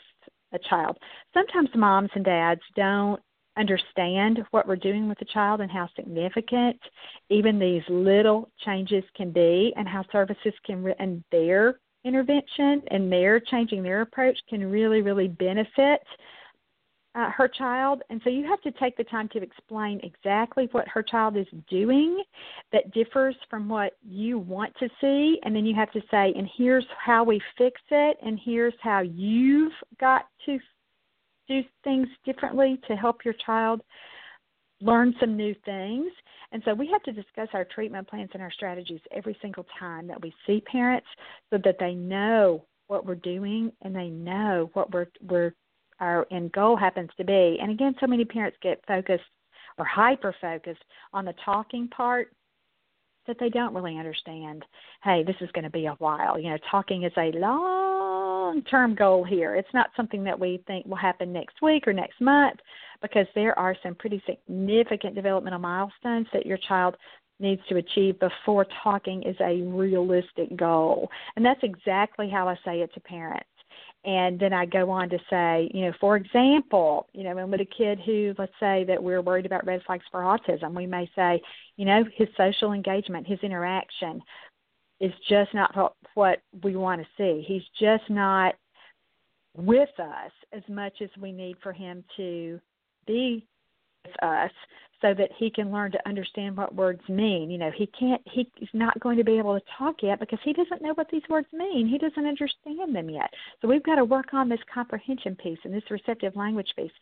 [0.53, 0.99] a child.
[1.33, 3.21] Sometimes moms and dads don't
[3.57, 6.79] understand what we're doing with the child and how significant
[7.29, 13.13] even these little changes can be and how services can re- and their intervention and
[13.13, 16.01] their changing their approach can really really benefit
[17.15, 18.03] uh, her child.
[18.09, 21.47] And so you have to take the time to explain exactly what her child is
[21.69, 22.23] doing
[22.73, 25.39] that differs from what you want to see.
[25.43, 29.01] And then you have to say and here's how we fix it and here's how
[29.01, 30.59] you've got to
[31.49, 33.81] do things differently to help your child
[34.81, 36.11] learn some new things.
[36.53, 40.07] And so we have to discuss our treatment plans and our strategies every single time
[40.09, 41.07] that we see parents
[41.51, 45.55] so that they know what we're doing and they know what we're we're
[46.01, 47.59] our end goal happens to be.
[47.61, 49.23] And again, so many parents get focused
[49.79, 52.33] or hyper focused on the talking part
[53.27, 54.65] that they don't really understand.
[55.05, 56.39] Hey, this is going to be a while.
[56.39, 58.10] You know, talking is a long
[58.71, 59.55] term goal here.
[59.55, 62.61] It's not something that we think will happen next week or next month
[63.03, 66.97] because there are some pretty significant developmental milestones that your child
[67.39, 71.09] needs to achieve before talking is a realistic goal.
[71.37, 73.47] And that's exactly how I say it to parents
[74.05, 77.61] and then I go on to say, you know, for example, you know, when with
[77.61, 81.11] a kid who, let's say that we're worried about red flags for autism, we may
[81.15, 81.41] say,
[81.77, 84.23] you know, his social engagement, his interaction
[85.01, 87.45] is just not what we want to see.
[87.47, 88.55] He's just not
[89.57, 92.61] with us as much as we need for him to
[93.07, 93.47] be
[94.05, 94.51] with us
[95.01, 97.51] so that he can learn to understand what words mean.
[97.51, 100.53] You know, he can't he's not going to be able to talk yet because he
[100.53, 101.89] doesn't know what these words mean.
[101.89, 103.31] He doesn't understand them yet.
[103.61, 106.93] So we've got to work on this comprehension piece and this receptive language piece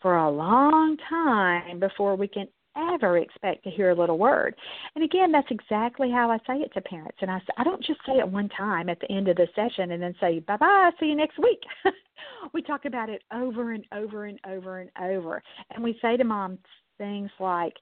[0.00, 2.46] for a long time before we can
[2.92, 4.54] ever expect to hear a little word.
[4.94, 7.18] And again, that's exactly how I say it to parents.
[7.20, 9.92] And I, I don't just say it one time at the end of the session
[9.92, 11.60] and then say, bye bye, see you next week.
[12.54, 15.42] we talk about it over and over and over and over.
[15.70, 16.58] And we say to moms
[16.98, 17.74] things like,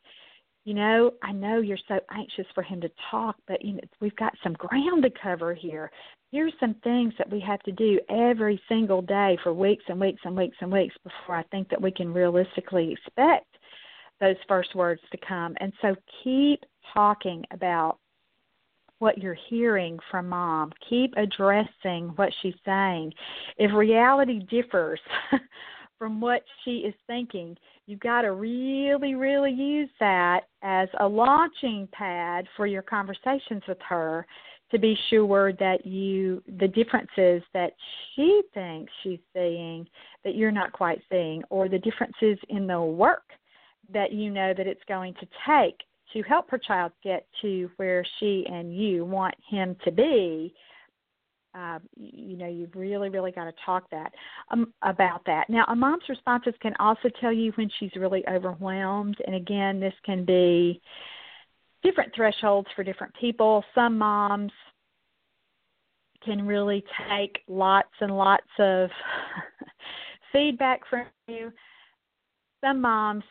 [0.65, 4.17] you know, I know you're so anxious for him to talk, but you know, we've
[4.17, 5.91] got some ground to cover here.
[6.33, 10.21] Here's some things that we have to do every single day for weeks and weeks
[10.25, 13.56] and weeks and weeks before I think that we can realistically expect
[14.21, 15.55] those first words to come.
[15.61, 17.99] And so keep talking about
[18.99, 20.73] what you're hearing from mom.
[20.89, 23.13] Keep addressing what she's saying.
[23.59, 25.01] If reality differs
[25.99, 31.89] from what she is thinking, you've got to really, really use that as a launching
[31.93, 34.27] pad for your conversations with her
[34.71, 37.73] to be sure that you the differences that
[38.15, 39.87] she thinks she's seeing
[40.25, 43.23] that you're not quite seeing or the differences in the work
[43.93, 45.77] that you know that it's going to take
[46.13, 50.55] to help her child get to where she and you want him to be
[51.55, 54.13] uh, you know you've really really got to talk that
[54.51, 55.49] um, about that.
[55.49, 59.95] Now a mom's responses can also tell you when she's really overwhelmed and again this
[60.05, 60.81] can be
[61.83, 63.65] different thresholds for different people.
[63.75, 64.53] Some moms
[66.25, 68.91] can really take lots and lots of
[70.33, 71.53] feedback from you.
[72.63, 73.25] Some moms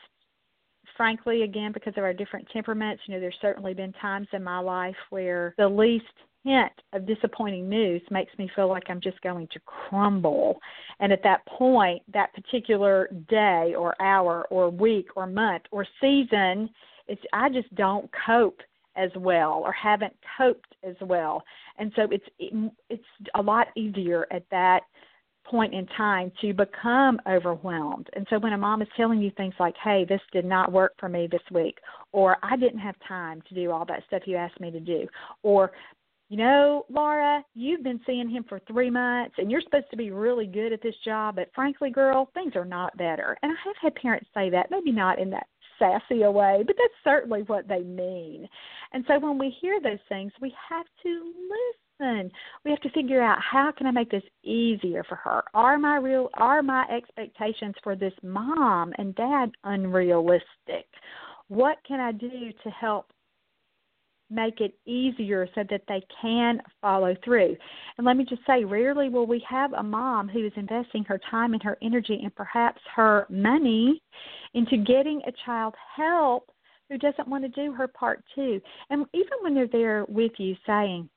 [0.97, 4.59] frankly again because of our different temperaments you know there's certainly been times in my
[4.59, 6.05] life where the least
[6.45, 10.59] hint of disappointing news makes me feel like I'm just going to crumble.
[10.99, 16.69] And at that point, that particular day or hour or week or month or season,
[17.07, 18.61] it's I just don't cope
[18.95, 21.43] as well or haven't coped as well.
[21.77, 22.25] And so it's
[22.89, 23.03] it's
[23.33, 24.81] a lot easier at that
[25.45, 28.09] point in time to become overwhelmed.
[28.13, 30.93] And so when a mom is telling you things like, hey, this did not work
[30.99, 31.77] for me this week,
[32.11, 35.07] or I didn't have time to do all that stuff you asked me to do,
[35.43, 35.71] or
[36.29, 40.09] you know, Laura, you've been seeing him for three months and you're supposed to be
[40.09, 43.37] really good at this job, but frankly, girl, things are not better.
[43.43, 45.45] And I have had parents say that, maybe not in that
[45.77, 48.47] sassy a way, but that's certainly what they mean.
[48.91, 51.33] And so when we hear those things, we have to
[51.99, 55.43] We have to figure out how can I make this easier for her?
[55.53, 60.87] Are my real are my expectations for this mom and dad unrealistic?
[61.47, 63.07] What can I do to help
[64.29, 67.55] make it easier so that they can follow through.
[67.97, 71.19] And let me just say, rarely will we have a mom who is investing her
[71.29, 74.01] time and her energy and perhaps her money
[74.53, 76.49] into getting a child help
[76.89, 78.61] who doesn't want to do her part too.
[78.89, 81.09] And even when they're there with you saying,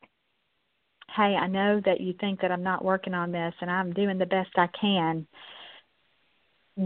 [1.14, 4.18] Hey, I know that you think that I'm not working on this and I'm doing
[4.18, 5.26] the best I can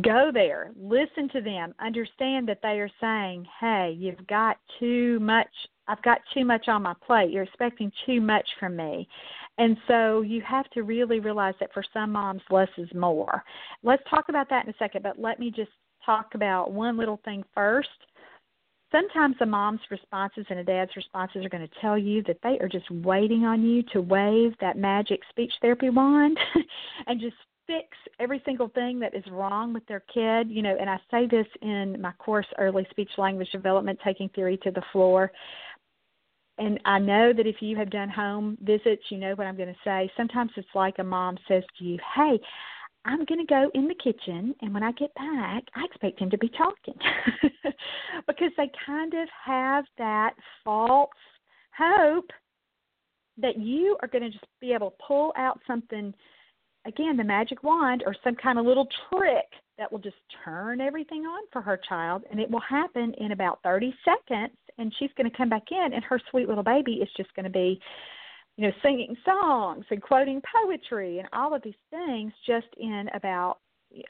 [0.01, 5.49] go there, listen to them, understand that they are saying, "Hey, you've got too much.
[5.87, 7.31] I've got too much on my plate.
[7.31, 9.07] You're expecting too much from me."
[9.59, 13.45] And so you have to really realize that for some moms, less is more.
[13.83, 15.73] Let's talk about that in a second, but let me just
[16.05, 18.07] talk about one little thing first.
[18.93, 22.59] Sometimes a mom's responses and a dad's responses are going to tell you that they
[22.61, 26.39] are just waiting on you to wave that magic speech therapy wand
[27.07, 27.35] and just
[27.67, 27.89] fix
[28.21, 31.47] every single thing that is wrong with their kid you know and i say this
[31.63, 35.31] in my course early speech language development taking theory to the floor.
[36.59, 39.73] And i know that if you have done home visits you know what i'm going
[39.73, 40.11] to say.
[40.17, 42.39] Sometimes it's like a mom says to you hey
[43.05, 46.31] i'm going to go in the kitchen and when i get back i expect him
[46.31, 46.95] to be talking.
[48.27, 50.35] Because they kind of have that
[50.65, 51.11] false
[51.77, 52.31] hope
[53.39, 56.15] that you are going to just be able to pull out something
[56.87, 59.47] again the magic wand or some kind of little trick
[59.79, 63.59] that will just turn everything on for her child and it will happen in about
[63.63, 67.09] 30 seconds and she's going to come back in and her sweet little baby is
[67.17, 67.81] just going to be
[68.57, 73.59] you know singing songs and quoting poetry and all of these things just in about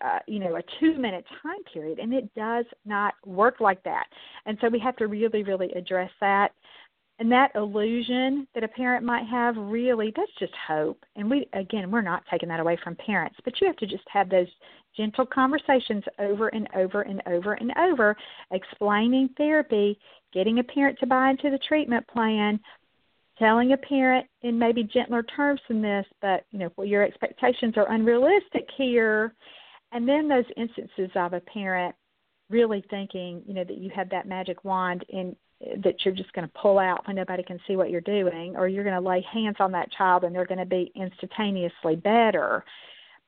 [0.05, 4.07] uh, you know a two minute time period and it does not work like that.
[4.47, 6.53] And so we have to really really address that.
[7.19, 11.05] And that illusion that a parent might have really that's just hope.
[11.17, 14.05] And we again we're not taking that away from parents but you have to just
[14.13, 14.49] have those
[14.97, 18.17] gentle conversations over and over and over and over
[18.51, 19.99] explaining therapy
[20.33, 22.59] getting a parent to buy into the treatment plan
[23.43, 27.75] telling a parent in maybe gentler terms than this but you know well, your expectations
[27.77, 29.35] are unrealistic here
[29.91, 31.95] and then those instances of a parent
[32.51, 35.35] really thinking you know that you have that magic wand and
[35.83, 38.69] that you're just going to pull out when nobody can see what you're doing, or
[38.69, 42.65] you're going to lay hands on that child and they're going to be instantaneously better.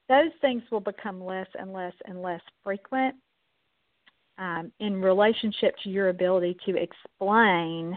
[0.08, 3.14] Those things will become less and less and less frequent
[4.38, 7.96] um, in relationship to your ability to explain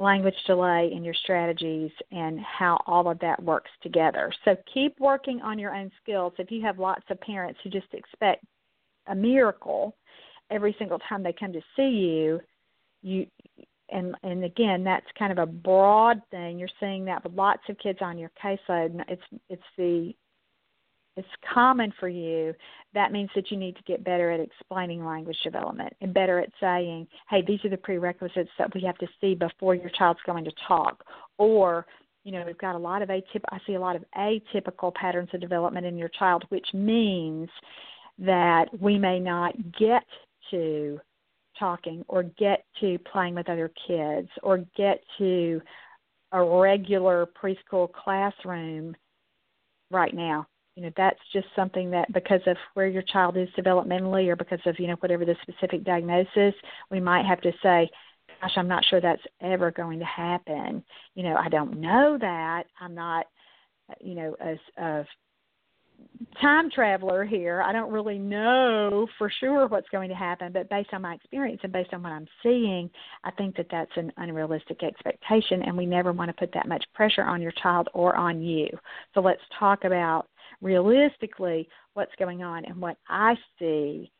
[0.00, 4.32] language delay in your strategies and how all of that works together.
[4.44, 6.32] So keep working on your own skills.
[6.38, 8.44] If you have lots of parents who just expect
[9.08, 9.94] a miracle
[10.50, 12.40] every single time they come to see you,
[13.02, 13.26] you
[13.92, 17.76] and and again that's kind of a broad thing you're seeing that with lots of
[17.78, 20.14] kids on your caseload it's it's the
[21.20, 22.54] it's common for you
[22.92, 26.50] that means that you need to get better at explaining language development and better at
[26.60, 30.44] saying hey these are the prerequisites that we have to see before your child's going
[30.44, 31.04] to talk.
[31.38, 31.86] Or
[32.24, 35.28] you know we've got a lot of atyp i see a lot of atypical patterns
[35.32, 37.48] of development in your child which means
[38.18, 40.04] that we may not get
[40.50, 41.00] to
[41.58, 45.60] talking or get to playing with other kids or get to
[46.32, 48.94] a regular preschool classroom
[49.90, 50.46] right now
[50.80, 54.60] you know that's just something that because of where your child is developmentally or because
[54.64, 56.54] of you know whatever the specific diagnosis
[56.90, 57.86] we might have to say
[58.40, 60.82] gosh i'm not sure that's ever going to happen
[61.14, 63.26] you know i don't know that i'm not
[64.00, 65.04] you know a, a
[66.40, 67.62] time traveler here.
[67.62, 71.60] I don't really know for sure what's going to happen, but based on my experience
[71.62, 72.90] and based on what I'm seeing,
[73.24, 76.84] I think that that's an unrealistic expectation, and we never want to put that much
[76.94, 78.68] pressure on your child or on you.
[79.14, 80.28] So let's talk about
[80.60, 84.10] realistically what's going on and what I see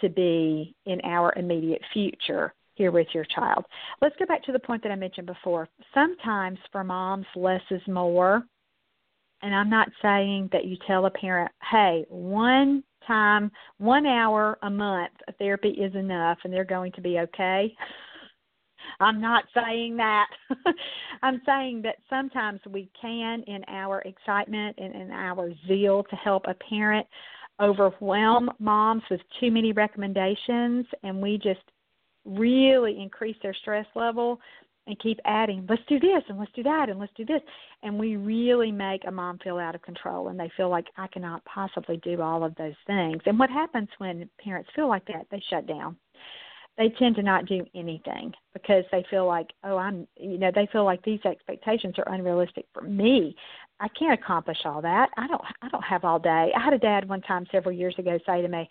[0.00, 3.64] to be in our immediate future here with your child.
[4.00, 5.68] Let's go back to the point that I mentioned before.
[5.92, 8.44] Sometimes for moms, less is more
[9.42, 14.70] and I'm not saying that you tell a parent, hey, one time, one hour a
[14.70, 17.74] month of therapy is enough and they're going to be okay.
[19.00, 20.26] I'm not saying that.
[21.22, 26.44] I'm saying that sometimes we can, in our excitement and in our zeal to help
[26.46, 27.06] a parent,
[27.60, 31.60] overwhelm moms with too many recommendations and we just
[32.24, 34.40] really increase their stress level
[34.86, 37.40] and keep adding, let's do this and let's do that and let's do this.
[37.82, 41.06] And we really make a mom feel out of control and they feel like I
[41.06, 43.22] cannot possibly do all of those things.
[43.26, 45.26] And what happens when parents feel like that?
[45.30, 45.96] They shut down.
[46.78, 50.68] They tend to not do anything because they feel like, oh, I'm, you know, they
[50.72, 53.36] feel like these expectations are unrealistic for me.
[53.80, 55.10] I can't accomplish all that.
[55.18, 56.52] I don't, I don't have all day.
[56.56, 58.68] I had a dad one time several years ago say to me,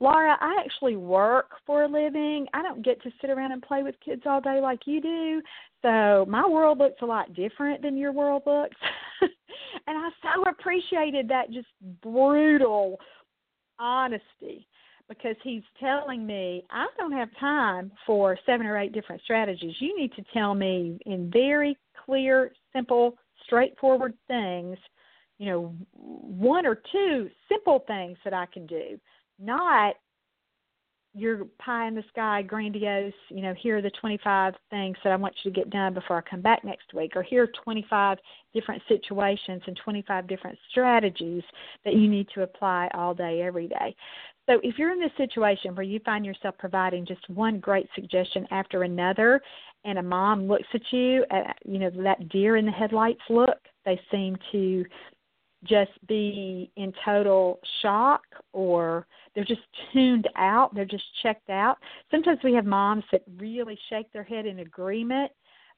[0.00, 2.46] Laura, I actually work for a living.
[2.54, 5.42] I don't get to sit around and play with kids all day like you do.
[5.82, 8.76] So my world looks a lot different than your world looks.
[9.20, 11.68] and I so appreciated that just
[12.02, 13.00] brutal
[13.80, 14.67] honesty
[15.08, 19.74] because he's telling me I don't have time for seven or eight different strategies.
[19.80, 24.76] You need to tell me in very clear, simple, straightforward things,
[25.38, 28.98] you know, one or two simple things that I can do,
[29.38, 29.94] not
[31.14, 35.16] your pie in the sky, grandiose, you know, here are the 25 things that I
[35.16, 38.18] want you to get done before I come back next week, or here are 25
[38.54, 41.42] different situations and 25 different strategies
[41.84, 43.96] that you need to apply all day, every day.
[44.48, 48.46] So if you're in this situation where you find yourself providing just one great suggestion
[48.50, 49.42] after another,
[49.84, 53.58] and a mom looks at you, at, you know, that deer in the headlights look,
[53.84, 54.84] they seem to
[55.64, 58.22] just be in total shock
[58.52, 59.60] or they're just
[59.92, 61.76] tuned out, they're just checked out.
[62.10, 65.30] Sometimes we have moms that really shake their head in agreement,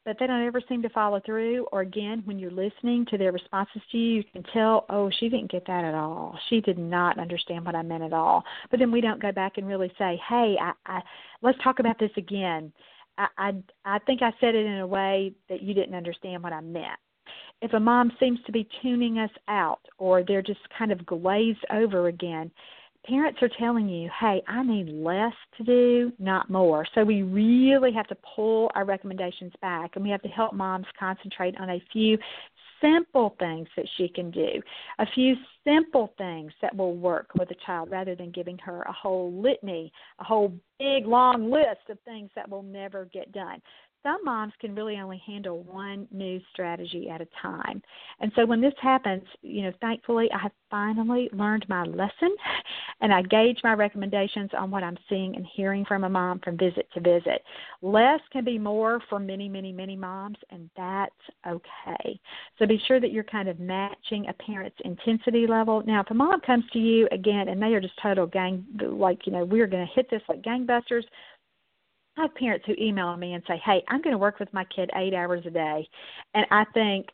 [0.05, 1.67] but they don't ever seem to follow through.
[1.73, 5.29] Or again, when you're listening to their responses to you, you can tell, oh, she
[5.29, 6.39] didn't get that at all.
[6.49, 8.43] She did not understand what I meant at all.
[8.71, 11.01] But then we don't go back and really say, hey, I, I
[11.43, 12.73] let's talk about this again.
[13.19, 13.53] I, I
[13.85, 16.99] I think I said it in a way that you didn't understand what I meant
[17.63, 21.65] if a mom seems to be tuning us out or they're just kind of glazed
[21.71, 22.51] over again,
[23.07, 26.87] parents are telling you, hey, I need less to do, not more.
[26.95, 30.87] So we really have to pull our recommendations back and we have to help moms
[30.99, 32.19] concentrate on a few
[32.81, 34.61] simple things that she can do,
[34.99, 35.35] a few
[35.65, 39.93] simple things that will work with a child rather than giving her a whole litany,
[40.19, 43.61] a whole big long list of things that will never get done
[44.03, 47.83] some moms can really only handle one new strategy at a time.
[48.21, 52.35] And so when this happens, you know, thankfully I have finally learned my lesson
[53.01, 56.57] and I gauge my recommendations on what I'm seeing and hearing from a mom from
[56.57, 57.43] visit to visit.
[57.83, 61.13] Less can be more for many, many, many moms, and that's
[61.47, 62.21] okay.
[62.59, 65.83] So be sure that you're kind of matching a parent's intensity level.
[65.87, 69.27] Now, if a mom comes to you again and they are just total gang, like,
[69.27, 71.05] you know, we're going to hit this like gangbusters,
[72.21, 74.65] I have parents who email me and say, "Hey, I'm going to work with my
[74.65, 75.89] kid eight hours a day,"
[76.35, 77.07] and I think,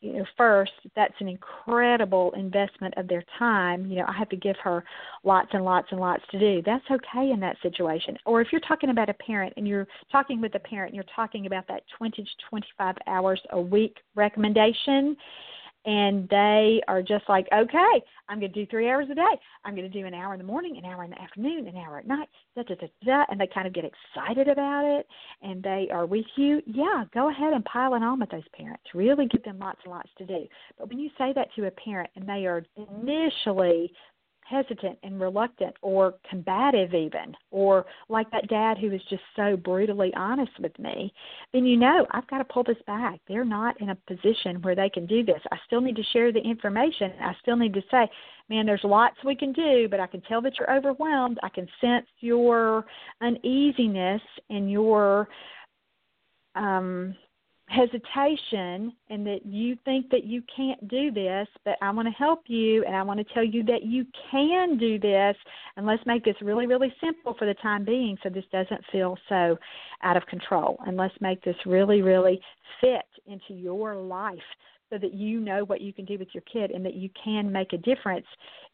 [0.00, 3.86] you know, first that's an incredible investment of their time.
[3.86, 4.84] You know, I have to give her
[5.24, 6.62] lots and lots and lots to do.
[6.64, 8.16] That's okay in that situation.
[8.26, 11.14] Or if you're talking about a parent and you're talking with a parent and you're
[11.16, 15.16] talking about that 20 to 25 hours a week recommendation,
[15.86, 19.22] and they are just like, okay, I'm going to do three hours a day.
[19.64, 21.76] I'm going to do an hour in the morning, an hour in the afternoon, an
[21.76, 25.06] hour at night, da da da da, and they kind of get excited about it,
[25.42, 26.60] and they are with you.
[26.66, 28.82] Yeah, go ahead and pile it on with those parents.
[28.94, 30.46] Really give them lots and lots to do.
[30.78, 33.92] But when you say that to a parent and they are initially
[34.48, 40.12] hesitant and reluctant or combative even or like that dad who was just so brutally
[40.16, 41.12] honest with me
[41.52, 43.20] then you know i've got to pull this back.
[43.28, 45.40] They're not in a position where they can do this.
[45.50, 47.12] I still need to share the information.
[47.20, 48.08] I still need to say
[48.48, 51.38] man there's lots we can do but i can tell that you're overwhelmed.
[51.42, 52.86] I can sense your
[53.20, 55.28] uneasiness and your
[56.54, 57.14] um
[57.68, 62.44] hesitation and that you think that you can't do this, but I want to help
[62.46, 65.36] you and I want to tell you that you can do this
[65.76, 69.18] and let's make this really, really simple for the time being so this doesn't feel
[69.28, 69.58] so
[70.02, 70.78] out of control.
[70.86, 72.40] And let's make this really, really
[72.80, 74.38] fit into your life
[74.90, 77.50] so that you know what you can do with your kid and that you can
[77.50, 78.26] make a difference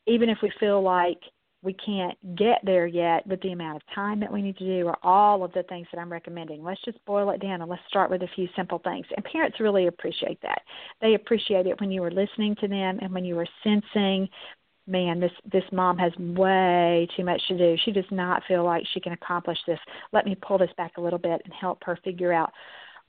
[0.06, 1.18] even if we feel like
[1.62, 4.86] we can't get there yet with the amount of time that we need to do
[4.86, 6.62] or all of the things that I'm recommending.
[6.62, 9.06] Let's just boil it down and let's start with a few simple things.
[9.16, 10.62] And parents really appreciate that.
[11.00, 14.28] They appreciate it when you are listening to them and when you are sensing
[14.88, 18.82] man this this mom has way too much to do she does not feel like
[18.92, 19.78] she can accomplish this
[20.12, 22.52] let me pull this back a little bit and help her figure out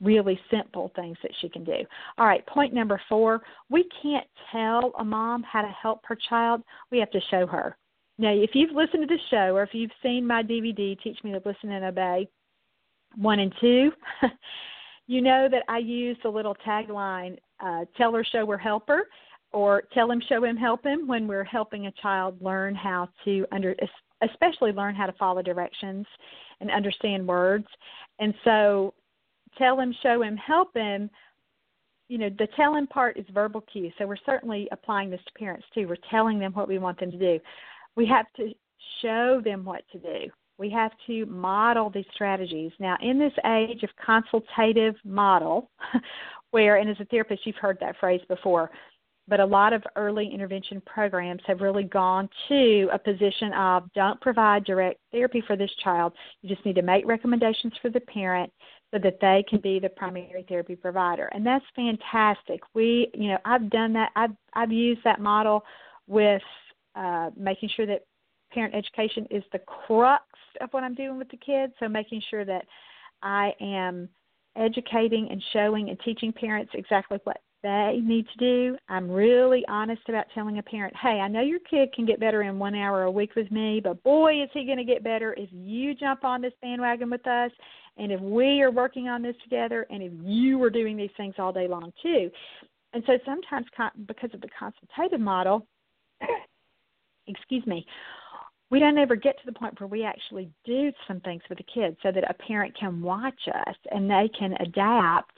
[0.00, 1.78] really simple things that she can do.
[2.18, 6.62] All right, point number four we can't tell a mom how to help her child,
[6.90, 7.76] we have to show her.
[8.18, 11.32] Now, if you've listened to the show or if you've seen my DVD, Teach Me
[11.32, 12.28] to Listen and Obey,
[13.16, 13.90] one and two,
[15.06, 19.08] you know that I use the little tagline, uh, tell her, show her, help her,
[19.52, 23.46] or tell him, show him, help him when we're helping a child learn how to
[23.52, 23.74] under,
[24.22, 26.06] especially learn how to follow directions
[26.60, 27.66] and understand words.
[28.20, 28.94] And so
[29.58, 31.10] tell him, show him, help him
[32.08, 35.64] you know the telling part is verbal cues so we're certainly applying this to parents
[35.74, 37.40] too we're telling them what we want them to do
[37.96, 38.52] we have to
[39.02, 40.30] show them what to do.
[40.56, 42.72] We have to model these strategies.
[42.78, 45.70] Now, in this age of consultative model,
[46.50, 48.70] where, and as a therapist, you've heard that phrase before,
[49.26, 54.20] but a lot of early intervention programs have really gone to a position of don't
[54.20, 56.12] provide direct therapy for this child.
[56.42, 58.52] You just need to make recommendations for the parent
[58.92, 61.26] so that they can be the primary therapy provider.
[61.32, 62.60] And that's fantastic.
[62.74, 64.10] We, you know, I've done that.
[64.14, 65.64] I've I've used that model
[66.06, 66.42] with
[66.94, 68.04] uh, making sure that
[68.52, 70.24] parent education is the crux
[70.60, 71.72] of what I'm doing with the kids.
[71.80, 72.64] So making sure that
[73.22, 74.08] I am
[74.56, 78.76] educating and showing and teaching parents exactly what they need to do.
[78.88, 82.42] I'm really honest about telling a parent, hey, I know your kid can get better
[82.42, 85.34] in one hour a week with me, but boy, is he going to get better
[85.36, 87.50] if you jump on this bandwagon with us
[87.96, 91.34] and if we are working on this together and if you are doing these things
[91.38, 92.30] all day long too.
[92.92, 93.66] And so sometimes,
[94.06, 95.66] because of the consultative model,
[97.26, 97.86] excuse me,
[98.70, 101.64] we don't ever get to the point where we actually do some things with the
[101.72, 105.36] kids so that a parent can watch us and they can adapt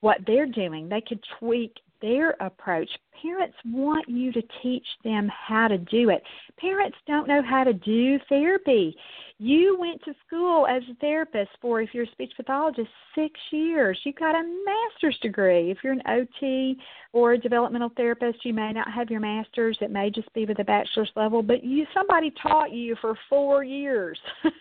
[0.00, 0.88] what they're doing.
[0.88, 1.72] They could tweak
[2.06, 2.88] their approach.
[3.20, 6.22] Parents want you to teach them how to do it.
[6.56, 8.96] Parents don't know how to do therapy.
[9.38, 13.98] You went to school as a therapist for, if you're a speech pathologist, six years.
[14.04, 15.72] You got a master's degree.
[15.72, 16.76] If you're an OT
[17.12, 19.76] or a developmental therapist, you may not have your master's.
[19.80, 23.64] It may just be with a bachelor's level, but you somebody taught you for four
[23.64, 24.18] years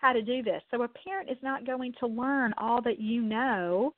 [0.00, 0.62] how to do this.
[0.70, 3.94] So a parent is not going to learn all that you know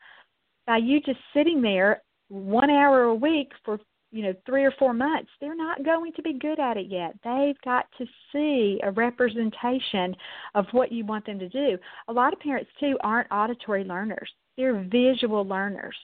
[0.67, 3.79] by you just sitting there one hour a week for
[4.13, 7.15] you know three or four months they're not going to be good at it yet.
[7.25, 10.15] They've got to see a representation
[10.55, 11.77] of what you want them to do.
[12.09, 14.31] A lot of parents too aren't auditory learners.
[14.57, 15.95] They're visual learners.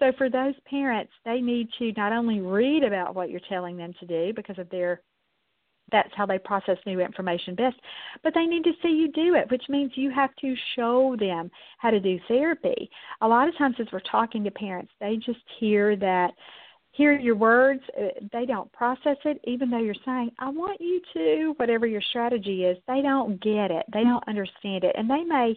[0.00, 3.92] So for those parents they need to not only read about what you're telling them
[4.00, 5.02] to do because of their
[5.92, 7.76] that's how they process new information best.
[8.22, 11.50] But they need to see you do it, which means you have to show them
[11.78, 12.90] how to do therapy.
[13.20, 16.32] A lot of times, as we're talking to parents, they just hear that,
[16.92, 21.00] hear your words, uh, they don't process it, even though you're saying, I want you
[21.14, 24.94] to, whatever your strategy is, they don't get it, they don't understand it.
[24.96, 25.56] And they may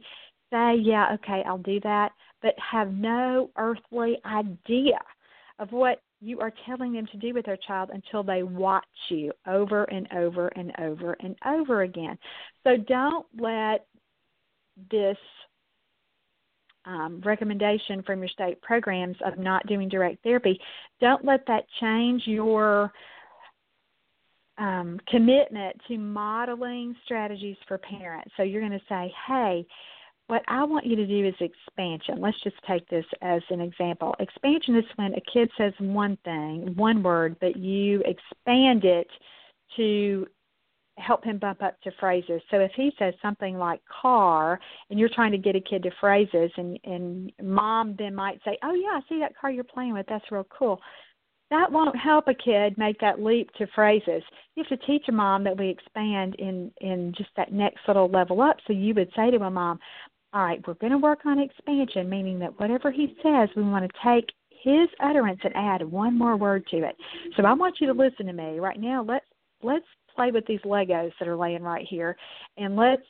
[0.52, 2.12] say, Yeah, okay, I'll do that,
[2.42, 5.00] but have no earthly idea
[5.60, 9.32] of what you are telling them to do with their child until they watch you
[9.46, 12.18] over and over and over and over again.
[12.64, 13.86] So don't let
[14.90, 15.18] this
[16.86, 20.60] um, recommendation from your state programs of not doing direct therapy,
[21.02, 22.92] don't let that change your
[24.58, 28.32] um, commitment to modeling strategies for parents.
[28.38, 29.66] So you're going to say, hey,
[30.28, 32.22] what I want you to do is expansion.
[32.22, 34.16] Let's just take this as an example.
[34.20, 39.08] Expansion is when a kid says one thing, one word, but you expand it
[39.76, 40.26] to
[40.98, 42.42] help him bump up to phrases.
[42.52, 44.60] So if he says something like car
[44.90, 48.58] and you're trying to get a kid to phrases and and mom then might say,
[48.64, 50.06] "Oh yeah, I see that car you're playing with.
[50.08, 50.80] That's real cool."
[51.50, 54.24] That won't help a kid make that leap to phrases.
[54.56, 58.08] You have to teach a mom that we expand in in just that next little
[58.10, 58.58] level up.
[58.68, 59.80] So you would say to a mom,
[60.34, 63.86] all right, we're going to work on expansion, meaning that whatever he says, we want
[63.86, 66.96] to take his utterance and add one more word to it.
[67.38, 69.04] So I want you to listen to me right now.
[69.04, 69.26] Let's
[69.62, 72.16] let's play with these Legos that are laying right here,
[72.58, 73.04] and let's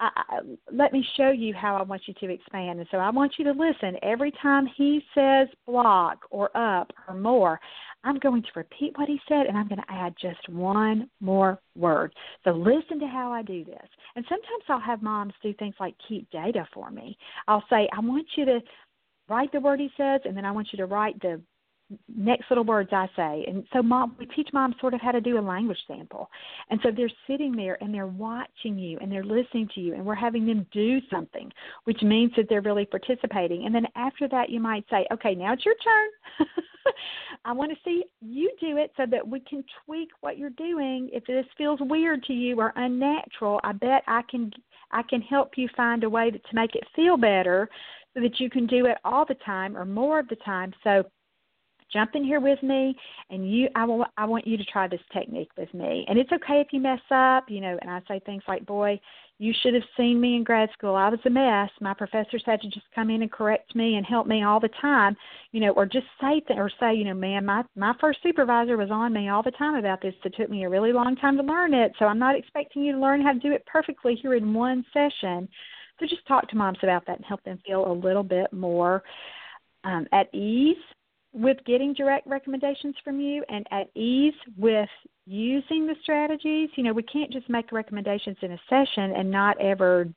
[0.00, 0.38] I,
[0.72, 2.78] let me show you how I want you to expand.
[2.78, 7.14] And so I want you to listen every time he says block or up or
[7.14, 7.58] more.
[8.04, 11.60] I'm going to repeat what he said and I'm going to add just one more
[11.76, 12.14] word.
[12.44, 13.88] So listen to how I do this.
[14.16, 17.16] And sometimes I'll have moms do things like keep data for me.
[17.48, 18.60] I'll say, I want you to
[19.28, 21.40] write the word he says and then I want you to write the
[22.14, 23.44] next little words I say.
[23.48, 26.30] And so mom we teach moms sort of how to do a language sample.
[26.70, 30.04] And so they're sitting there and they're watching you and they're listening to you and
[30.04, 31.50] we're having them do something,
[31.84, 33.66] which means that they're really participating.
[33.66, 36.48] And then after that you might say, Okay, now it's your turn.
[37.44, 41.10] I want to see you do it so that we can tweak what you're doing.
[41.12, 44.50] If this feels weird to you or unnatural, I bet I can
[44.90, 47.68] I can help you find a way to, to make it feel better
[48.14, 50.72] so that you can do it all the time or more of the time.
[50.82, 51.04] So
[51.92, 52.96] jump in here with me
[53.30, 56.04] and you I will I want you to try this technique with me.
[56.08, 59.00] And it's okay if you mess up, you know, and I say things like, Boy,
[59.38, 60.96] you should have seen me in grad school.
[60.96, 61.70] I was a mess.
[61.80, 64.70] My professors had to just come in and correct me and help me all the
[64.80, 65.16] time,
[65.52, 68.76] you know, or just say th- or say, you know, man, my my first supervisor
[68.76, 70.14] was on me all the time about this.
[70.24, 72.92] It took me a really long time to learn it, so I'm not expecting you
[72.92, 75.48] to learn how to do it perfectly here in one session.
[76.00, 79.02] So just talk to moms about that and help them feel a little bit more
[79.84, 80.76] um, at ease
[81.32, 84.88] with getting direct recommendations from you and at ease with
[85.26, 86.70] using the strategies.
[86.76, 90.08] You know, we can't just make recommendations in a session and not ever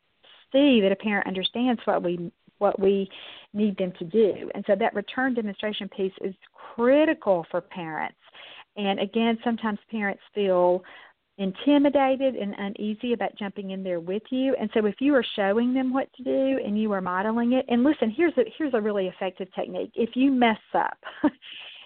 [0.51, 3.09] see that a parent understands what we what we
[3.53, 4.49] need them to do.
[4.53, 6.35] And so that return demonstration piece is
[6.75, 8.17] critical for parents.
[8.77, 10.83] And again, sometimes parents feel
[11.41, 14.55] intimidated and uneasy about jumping in there with you.
[14.59, 17.65] And so if you are showing them what to do and you are modeling it,
[17.67, 19.91] and listen, here's a here's a really effective technique.
[19.95, 20.97] If you mess up,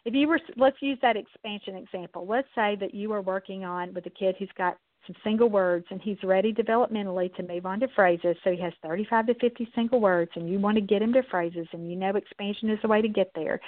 [0.06, 2.28] if you were let's use that expansion example.
[2.28, 4.78] Let's say that you are working on with a kid who's got
[5.08, 8.36] some single words and he's ready developmentally to move on to phrases.
[8.43, 11.24] So he has 35 to 50 single words and you want to get him to
[11.32, 13.62] phrases and you know expansion is the way to get there.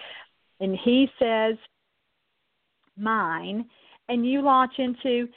[0.59, 1.55] And he says
[2.97, 3.69] mine
[4.09, 5.27] and you launch into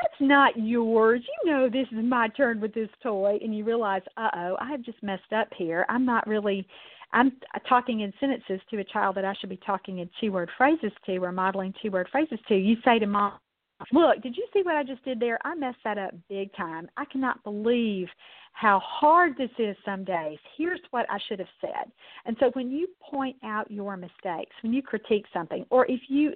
[0.00, 1.22] that's not yours.
[1.44, 4.82] You know this is my turn with this toy and you realize, "Uh-oh, I have
[4.82, 5.86] just messed up here.
[5.88, 6.66] I'm not really
[7.12, 7.32] I'm
[7.68, 11.16] talking in sentences to a child that I should be talking in two-word phrases to
[11.16, 12.54] or modeling two-word phrases to.
[12.54, 13.32] You say to mom,
[13.92, 15.38] "Look, did you see what I just did there?
[15.44, 16.88] I messed that up big time.
[16.96, 18.08] I cannot believe
[18.52, 20.38] how hard this is some days.
[20.56, 21.90] Here's what I should have said."
[22.26, 26.32] And so when you point out your mistakes, when you critique something, or if you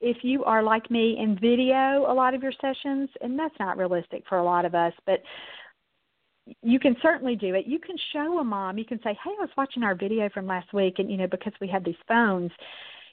[0.00, 3.76] if you are like me and video a lot of your sessions, and that's not
[3.76, 5.22] realistic for a lot of us, but
[6.62, 7.66] you can certainly do it.
[7.66, 8.78] You can show a mom.
[8.78, 11.26] You can say, "Hey, I was watching our video from last week, and you know
[11.26, 12.50] because we have these phones."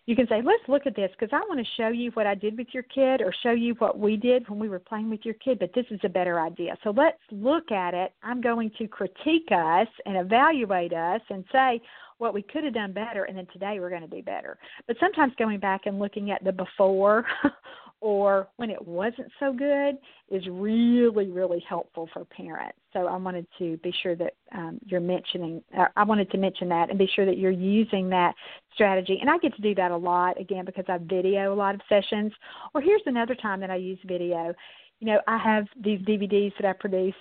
[0.07, 2.33] You can say, let's look at this because I want to show you what I
[2.33, 5.25] did with your kid or show you what we did when we were playing with
[5.25, 6.77] your kid, but this is a better idea.
[6.85, 8.13] So let's look at it.
[8.23, 11.81] I'm going to critique us and evaluate us and say,
[12.17, 14.57] what we could have done better and then today we're going to do better.
[14.87, 17.25] But sometimes going back and looking at the before
[18.01, 19.95] or when it wasn't so good
[20.29, 22.77] is really really helpful for parents.
[22.93, 26.69] So i wanted to be sure that um, you're mentioning uh, i wanted to mention
[26.69, 28.35] that and be sure that you're using that
[28.73, 29.17] strategy.
[29.21, 31.81] And i get to do that a lot again because i video a lot of
[31.89, 32.31] sessions.
[32.73, 34.53] Or here's another time that i use video.
[34.99, 37.17] You know i have these dvds that i produced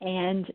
[0.00, 0.50] and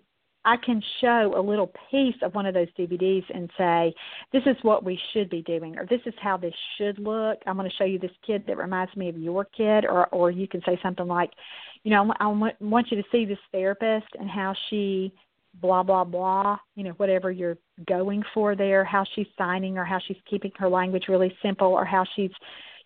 [0.47, 3.93] I can show a little piece of one of those DVDs and say,
[4.31, 7.39] this is what we should be doing, or this is how this should look.
[7.45, 10.31] I'm going to show you this kid that reminds me of your kid, or or
[10.31, 11.31] you can say something like,
[11.83, 12.27] you know, I
[12.61, 15.11] want you to see this therapist and how she
[15.61, 19.97] blah blah blah you know whatever you're going for there how she's signing or how
[20.07, 22.29] she's keeping her language really simple or how she's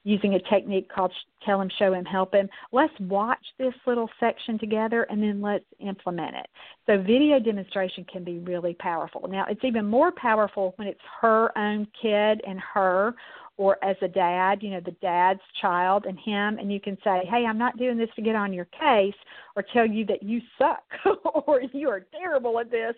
[0.03, 1.11] using a technique called
[1.45, 2.49] tell him, show him, help him.
[2.71, 6.47] Let's watch this little section together and then let's implement it.
[6.85, 9.27] So, video demonstration can be really powerful.
[9.27, 13.15] Now, it's even more powerful when it's her own kid and her,
[13.57, 17.21] or as a dad, you know, the dad's child and him, and you can say,
[17.29, 19.13] hey, I'm not doing this to get on your case
[19.55, 20.83] or tell you that you suck
[21.45, 22.95] or you are terrible at this.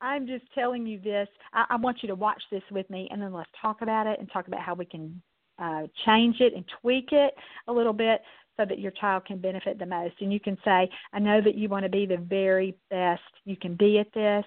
[0.00, 1.26] I'm just telling you this.
[1.52, 4.20] I, I want you to watch this with me, and then let's talk about it
[4.20, 5.20] and talk about how we can
[5.58, 7.34] uh, change it and tweak it
[7.68, 8.22] a little bit
[8.56, 10.14] so that your child can benefit the most.
[10.20, 13.56] And you can say, I know that you want to be the very best you
[13.56, 14.44] can be at this.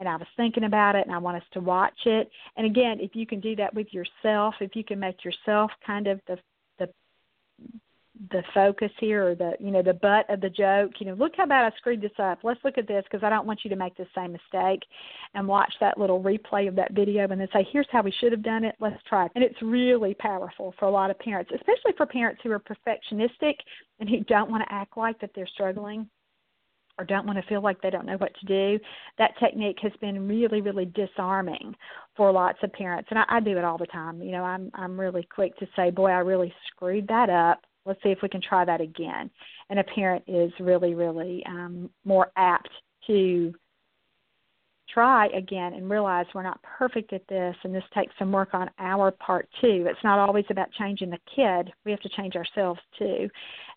[0.00, 2.28] And I was thinking about it and I want us to watch it.
[2.56, 6.06] And again, if you can do that with yourself, if you can make yourself kind
[6.06, 6.36] of the
[8.30, 11.32] the focus here or the you know the butt of the joke you know look
[11.36, 13.70] how bad i screwed this up let's look at this because i don't want you
[13.70, 14.80] to make the same mistake
[15.34, 18.30] and watch that little replay of that video and then say here's how we should
[18.30, 21.50] have done it let's try it and it's really powerful for a lot of parents
[21.52, 23.54] especially for parents who are perfectionistic
[23.98, 26.08] and who don't want to act like that they're struggling
[26.96, 28.84] or don't want to feel like they don't know what to do,
[29.18, 31.74] that technique has been really, really disarming
[32.16, 33.08] for lots of parents.
[33.10, 34.22] And I, I do it all the time.
[34.22, 38.02] You know, I'm I'm really quick to say, boy, I really screwed that up let's
[38.02, 39.30] see if we can try that again.
[39.70, 42.70] And a parent is really, really um, more apt
[43.06, 43.54] to
[44.94, 48.70] try again and realize we're not perfect at this and this takes some work on
[48.78, 49.86] our part too.
[49.88, 53.28] It's not always about changing the kid, we have to change ourselves too.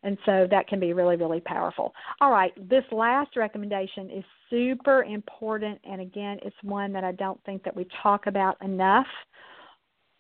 [0.04, 1.94] And so that can be really, really powerful.
[2.22, 7.44] All right, this last recommendation is super important and again it's one that I don't
[7.46, 9.08] think that we talk about enough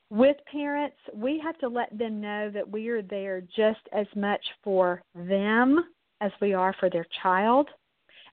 [0.10, 4.43] with parents, we have to let them know that we are there just as much
[4.64, 5.84] for them
[6.22, 7.68] as we are for their child.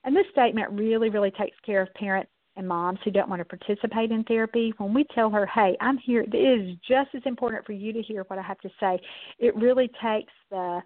[0.05, 3.45] And this statement really, really takes care of parents and moms who don't want to
[3.45, 4.73] participate in therapy.
[4.79, 8.03] When we tell her, hey, I'm here, it is just as important for you to
[8.03, 9.01] hear what I have to say,
[9.39, 10.81] it really takes the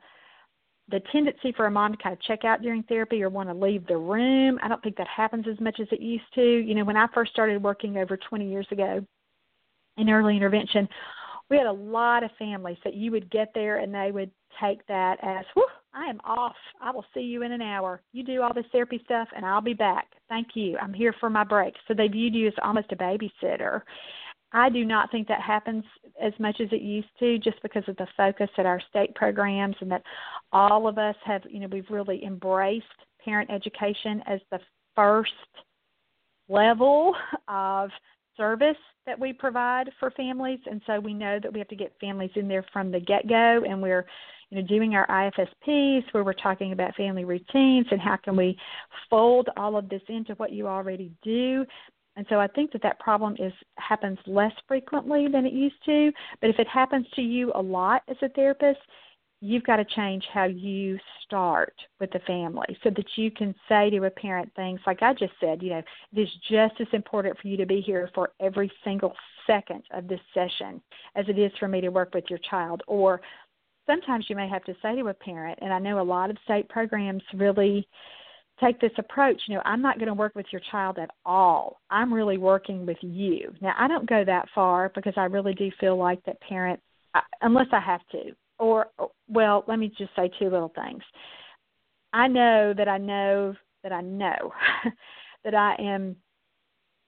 [0.91, 3.55] the tendency for a mom to kind of check out during therapy or want to
[3.55, 4.59] leave the room.
[4.63, 6.43] I don't think that happens as much as it used to.
[6.43, 9.05] You know, when I first started working over 20 years ago,
[9.99, 10.89] in early intervention,
[11.51, 14.31] we had a lot of families that you would get there and they would
[14.61, 16.57] take that as, Whew, I am off.
[16.81, 18.03] I will see you in an hour.
[18.13, 20.09] You do all this therapy stuff and I'll be back.
[20.29, 20.77] Thank you.
[20.79, 21.75] I'm here for my break.
[21.87, 23.83] So they viewed you as almost a babysitter.
[24.53, 25.85] I do not think that happens
[26.23, 29.77] as much as it used to just because of the focus at our state programs
[29.81, 30.03] and that
[30.53, 32.87] all of us have, you know, we've really embraced
[33.23, 34.61] parent education as the
[34.97, 35.33] first
[36.49, 37.15] level
[37.47, 37.91] of
[38.39, 40.61] service that we provide for families.
[40.71, 43.29] And so we know that we have to get families in there from the get
[43.29, 44.07] go and we're
[44.51, 48.57] you know doing our IFSPs where we're talking about family routines and how can we
[49.11, 51.67] fold all of this into what you already do.
[52.17, 56.11] And so I think that that problem is happens less frequently than it used to.
[56.41, 58.81] But if it happens to you a lot as a therapist,
[59.41, 63.89] you've got to change how you start with the family so that you can say
[63.91, 65.83] to a parent things like I just said, you know,
[66.13, 69.15] it is just as important for you to be here for every single
[69.47, 70.81] second of this session
[71.15, 72.83] as it is for me to work with your child.
[72.87, 73.21] Or
[73.87, 76.37] sometimes you may have to say to a parent, and I know a lot of
[76.45, 77.89] state programs really
[78.61, 81.81] take this approach, you know, I'm not going to work with your child at all.
[81.91, 83.55] I'm really working with you.
[83.61, 86.83] Now, I don't go that far because I really do feel like that parents,
[87.15, 88.89] uh, unless I have to, or,
[89.29, 91.03] well, let me just say two little things.
[92.13, 94.53] I know that I know that I know
[95.45, 96.17] that I am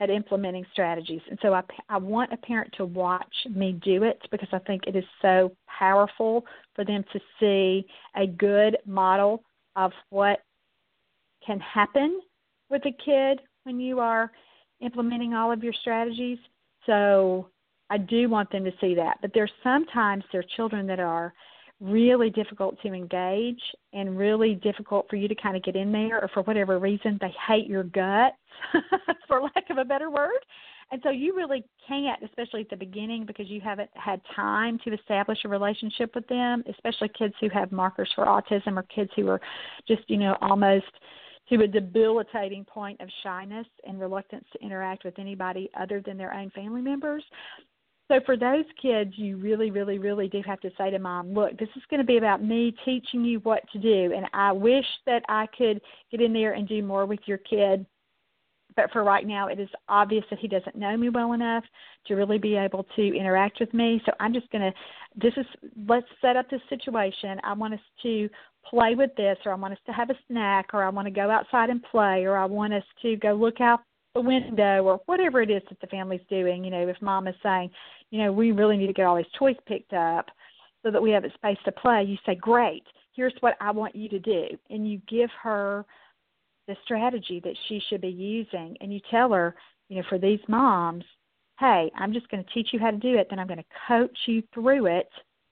[0.00, 1.20] at implementing strategies.
[1.28, 4.82] And so I, I want a parent to watch me do it because I think
[4.86, 6.44] it is so powerful
[6.74, 7.86] for them to see
[8.16, 9.44] a good model
[9.76, 10.40] of what
[11.46, 12.20] can happen
[12.70, 14.30] with a kid when you are
[14.80, 16.38] implementing all of your strategies.
[16.86, 17.48] So
[17.90, 19.18] I do want them to see that.
[19.20, 21.34] But there's sometimes there are children that are
[21.80, 23.60] really difficult to engage
[23.92, 27.18] and really difficult for you to kind of get in there or for whatever reason
[27.20, 28.36] they hate your guts
[29.26, 30.44] for lack of a better word
[30.92, 34.92] and so you really can't especially at the beginning because you haven't had time to
[34.92, 39.26] establish a relationship with them especially kids who have markers for autism or kids who
[39.28, 39.40] are
[39.88, 40.84] just you know almost
[41.50, 46.32] to a debilitating point of shyness and reluctance to interact with anybody other than their
[46.32, 47.24] own family members.
[48.10, 51.56] So for those kids, you really, really, really do have to say to mom, look,
[51.58, 54.84] this is going to be about me teaching you what to do, and I wish
[55.06, 55.80] that I could
[56.10, 57.86] get in there and do more with your kid.
[58.74, 61.62] But for right now, it is obvious that he doesn't know me well enough
[62.06, 64.02] to really be able to interact with me.
[64.04, 64.72] So I'm just going to,
[65.16, 65.46] this is,
[65.88, 67.40] let's set up this situation.
[67.44, 68.28] I want us to
[68.68, 71.12] play with this or I want us to have a snack or I want to
[71.12, 73.80] go outside and play or I want us to go look out
[74.14, 76.64] the window or whatever it is that the family's doing.
[76.64, 77.70] You know, if mom is saying,
[78.10, 80.26] you know, we really need to get all these toys picked up
[80.82, 82.84] so that we have a space to play, you say, Great,
[83.14, 84.46] here's what I want you to do.
[84.70, 85.84] And you give her
[86.66, 89.54] the strategy that she should be using and you tell her,
[89.88, 91.04] you know, for these moms,
[91.58, 93.64] hey, I'm just going to teach you how to do it, then I'm going to
[93.88, 95.08] coach you through it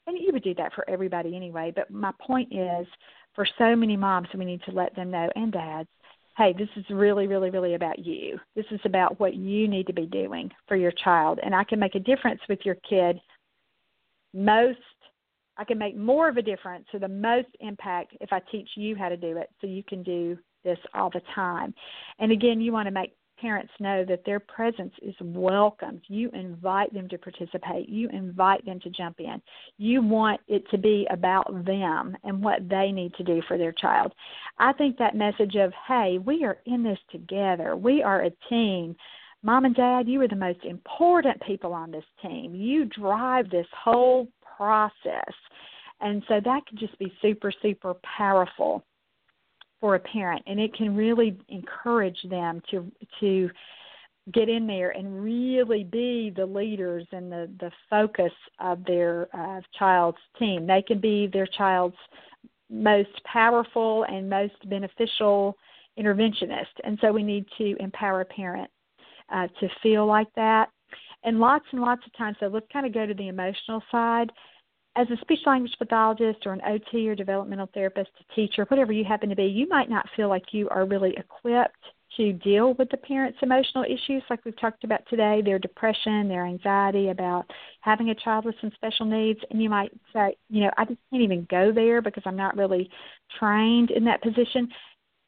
[0.06, 1.72] and you would do that for everybody anyway.
[1.74, 2.86] But my point is,
[3.34, 5.88] for so many moms, we need to let them know and dads,
[6.38, 8.38] hey, this is really, really, really about you.
[8.54, 11.80] This is about what you need to be doing for your child, and I can
[11.80, 13.20] make a difference with your kid.
[14.32, 14.78] Most,
[15.56, 18.94] I can make more of a difference or the most impact if I teach you
[18.94, 21.74] how to do it, so you can do this all the time.
[22.20, 26.02] And again, you want to make parents know that their presence is welcomed.
[26.08, 27.88] You invite them to participate.
[27.88, 29.40] You invite them to jump in.
[29.76, 33.72] You want it to be about them and what they need to do for their
[33.72, 34.12] child.
[34.58, 38.96] I think that message of, hey, we are in this together, we are a team.
[39.42, 42.54] Mom and dad, you are the most important people on this team.
[42.54, 44.26] You drive this whole
[44.56, 45.32] process.
[46.00, 48.84] And so that can just be super, super powerful
[49.80, 53.48] for a parent and it can really encourage them to to
[54.32, 59.60] get in there and really be the leaders and the the focus of their uh,
[59.78, 60.66] child's team.
[60.66, 61.96] They can be their child's
[62.70, 65.56] most powerful and most beneficial
[65.98, 68.70] interventionist and so we need to empower a parent
[69.32, 70.68] uh, to feel like that.
[71.24, 74.30] And lots and lots of times so let's kind of go to the emotional side
[74.98, 79.04] as a speech language pathologist or an OT or developmental therapist, a teacher, whatever you
[79.04, 81.84] happen to be, you might not feel like you are really equipped
[82.16, 86.44] to deal with the parents' emotional issues like we've talked about today, their depression, their
[86.44, 87.44] anxiety about
[87.80, 89.38] having a child with some special needs.
[89.50, 92.56] And you might say, you know, I just can't even go there because I'm not
[92.56, 92.90] really
[93.38, 94.68] trained in that position.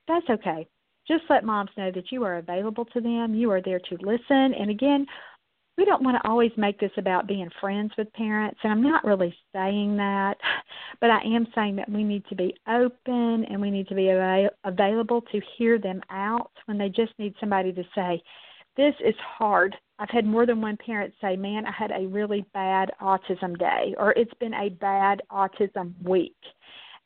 [0.09, 0.67] That's okay.
[1.07, 3.35] Just let moms know that you are available to them.
[3.35, 4.55] You are there to listen.
[4.55, 5.07] And again,
[5.81, 9.03] we don't want to always make this about being friends with parents, and I'm not
[9.03, 10.37] really saying that,
[11.01, 14.11] but I am saying that we need to be open and we need to be
[14.11, 18.23] av- available to hear them out when they just need somebody to say,
[18.77, 19.75] This is hard.
[19.99, 23.95] I've had more than one parent say, Man, I had a really bad autism day,
[23.97, 26.37] or it's been a bad autism week.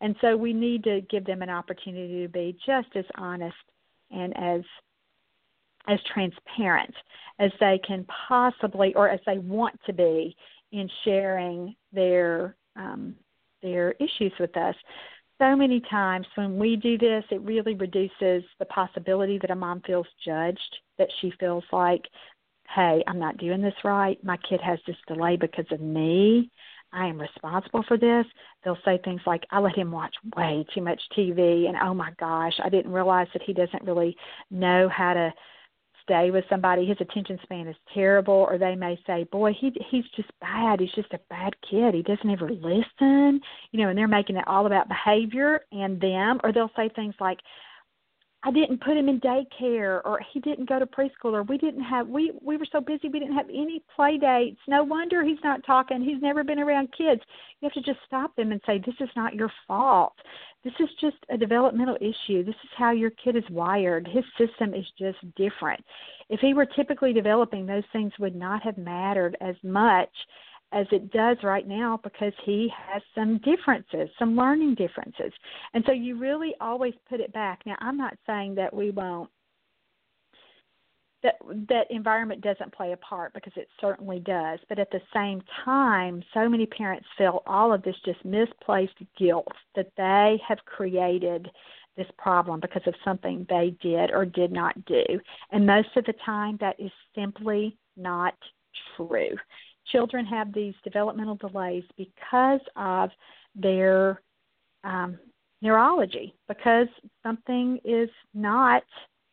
[0.01, 3.55] And so we need to give them an opportunity to be just as honest
[4.11, 4.63] and as
[5.89, 6.95] as transparent
[7.39, 10.37] as they can possibly or as they want to be
[10.73, 13.15] in sharing their um,
[13.63, 14.75] their issues with us.
[15.41, 19.81] so many times when we do this, it really reduces the possibility that a mom
[19.87, 22.03] feels judged, that she feels like,
[22.75, 24.23] hey, I'm not doing this right.
[24.23, 26.51] My kid has this delay because of me.
[26.93, 28.27] I am responsible for this.
[28.63, 32.13] They'll say things like, I let him watch way too much TV, and oh my
[32.21, 34.17] gosh, I didn't realize that he doesn't really
[34.51, 35.33] know how to
[36.05, 40.05] stay with somebody his attention span is terrible or they may say boy he he's
[40.17, 43.41] just bad he's just a bad kid he doesn't ever listen
[43.73, 47.15] you know and they're making it all about behavior and them or they'll say things
[47.21, 47.39] like
[48.47, 51.83] I didn't put him in daycare or he didn't go to preschool or we didn't
[51.83, 54.61] have we we were so busy we didn't have any play dates.
[54.69, 56.03] No wonder he's not talking.
[56.03, 57.23] He's never been around kids.
[57.61, 60.13] You have to just stop them and say this is not your fault.
[60.65, 62.43] This is just a developmental issue.
[62.43, 64.09] This is how your kid is wired.
[64.09, 65.85] His system is just different.
[66.31, 70.09] If he were typically developing, those things would not have mattered as much
[70.73, 75.33] as it does right now because he has some differences, some learning differences.
[75.75, 77.61] And so you really always put it back.
[77.67, 79.31] Now, I'm not saying that we won't
[81.25, 81.37] that
[81.69, 84.61] that environment doesn't play a part because it certainly does.
[84.69, 89.49] But at the same time so many parents feel all of this just misplaced guilt
[89.75, 91.51] that they have created
[91.97, 95.05] this problem because of something they did or did not do.
[95.51, 98.35] And most of the time that is simply not
[98.97, 99.37] true.
[99.93, 103.11] Children have these developmental delays because of
[103.55, 104.21] their
[104.83, 105.19] um,
[105.63, 106.89] neurology, because
[107.23, 108.83] something is not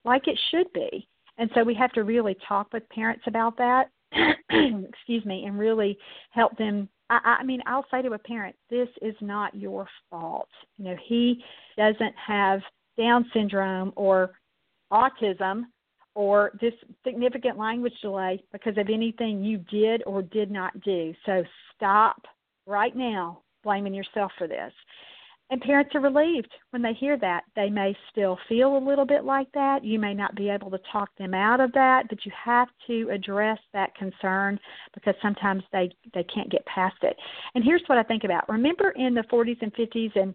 [0.06, 1.08] like it should be.
[1.42, 3.86] And so we have to really talk with parents about that,
[4.52, 5.98] excuse me, and really
[6.30, 6.88] help them.
[7.10, 10.50] I, I mean, I'll say to a parent, this is not your fault.
[10.78, 11.44] You know, he
[11.80, 12.60] doesn't have
[12.96, 14.34] Down syndrome or
[14.94, 15.64] autism
[16.14, 16.74] or this
[17.04, 21.12] significant language delay because of anything you did or did not do.
[21.26, 21.44] So
[21.76, 22.22] stop
[22.68, 24.74] right now blaming yourself for this.
[25.52, 27.44] And parents are relieved when they hear that.
[27.58, 29.84] They may still feel a little bit like that.
[29.84, 33.10] You may not be able to talk them out of that, but you have to
[33.12, 34.58] address that concern
[34.94, 37.18] because sometimes they they can't get past it.
[37.54, 38.48] And here's what I think about.
[38.48, 40.34] Remember in the 40s and 50s and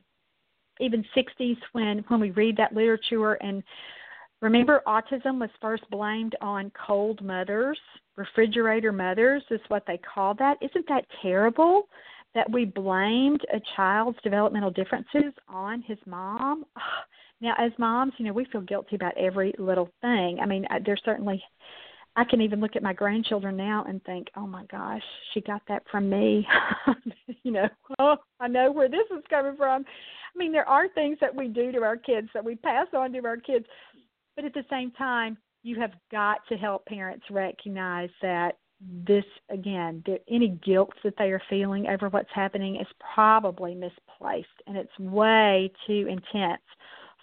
[0.80, 3.62] even 60s when when we read that literature and
[4.42, 7.78] Remember, autism was first blamed on cold mothers.
[8.16, 10.58] Refrigerator mothers is what they call that.
[10.60, 11.88] Isn't that terrible
[12.34, 16.64] that we blamed a child's developmental differences on his mom?
[17.38, 20.38] Now, as moms, you know, we feel guilty about every little thing.
[20.40, 21.44] I mean, there's certainly,
[22.16, 25.02] I can even look at my grandchildren now and think, oh my gosh,
[25.34, 26.48] she got that from me.
[27.42, 27.68] you know,
[27.98, 29.84] oh, I know where this is coming from.
[29.84, 33.12] I mean, there are things that we do to our kids that we pass on
[33.12, 33.66] to our kids
[34.36, 40.04] but at the same time, you have got to help parents recognize that this again
[40.30, 45.70] any guilt that they are feeling over what's happening is probably misplaced and it's way
[45.86, 46.62] too intense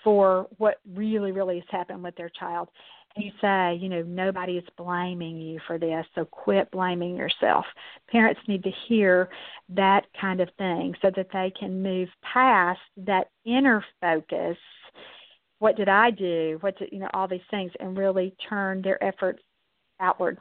[0.04, 2.70] for what really really has happened with their child.
[3.16, 7.66] And you say you know nobody is blaming you for this so quit blaming yourself.
[8.10, 9.30] Parents need to hear
[9.70, 14.58] that kind of thing so that they can move past that inner focus
[15.60, 16.58] what did I do?
[16.60, 19.42] What did, you know, all these things, and really turn their efforts
[20.02, 20.38] outward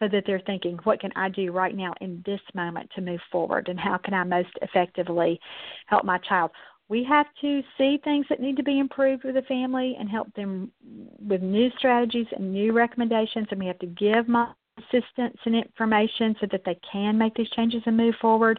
[0.00, 3.20] so that they're thinking, what can I do right now in this moment to move
[3.30, 5.40] forward, and how can I most effectively
[5.86, 6.50] help my child?
[6.88, 10.32] We have to see things that need to be improved with the family and help
[10.34, 10.72] them
[11.20, 16.34] with new strategies and new recommendations, and we have to give my assistance and information
[16.40, 18.58] so that they can make these changes and move forward.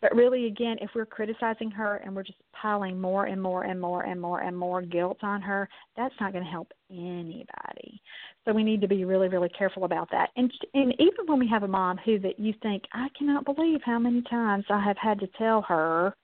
[0.00, 3.78] But really, again, if we're criticizing her and we're just piling more and more and
[3.80, 8.00] more and more and more guilt on her, that's not going to help anybody.
[8.44, 10.30] So we need to be really, really careful about that.
[10.36, 13.80] And and even when we have a mom who that you think, I cannot believe
[13.84, 16.14] how many times I have had to tell her,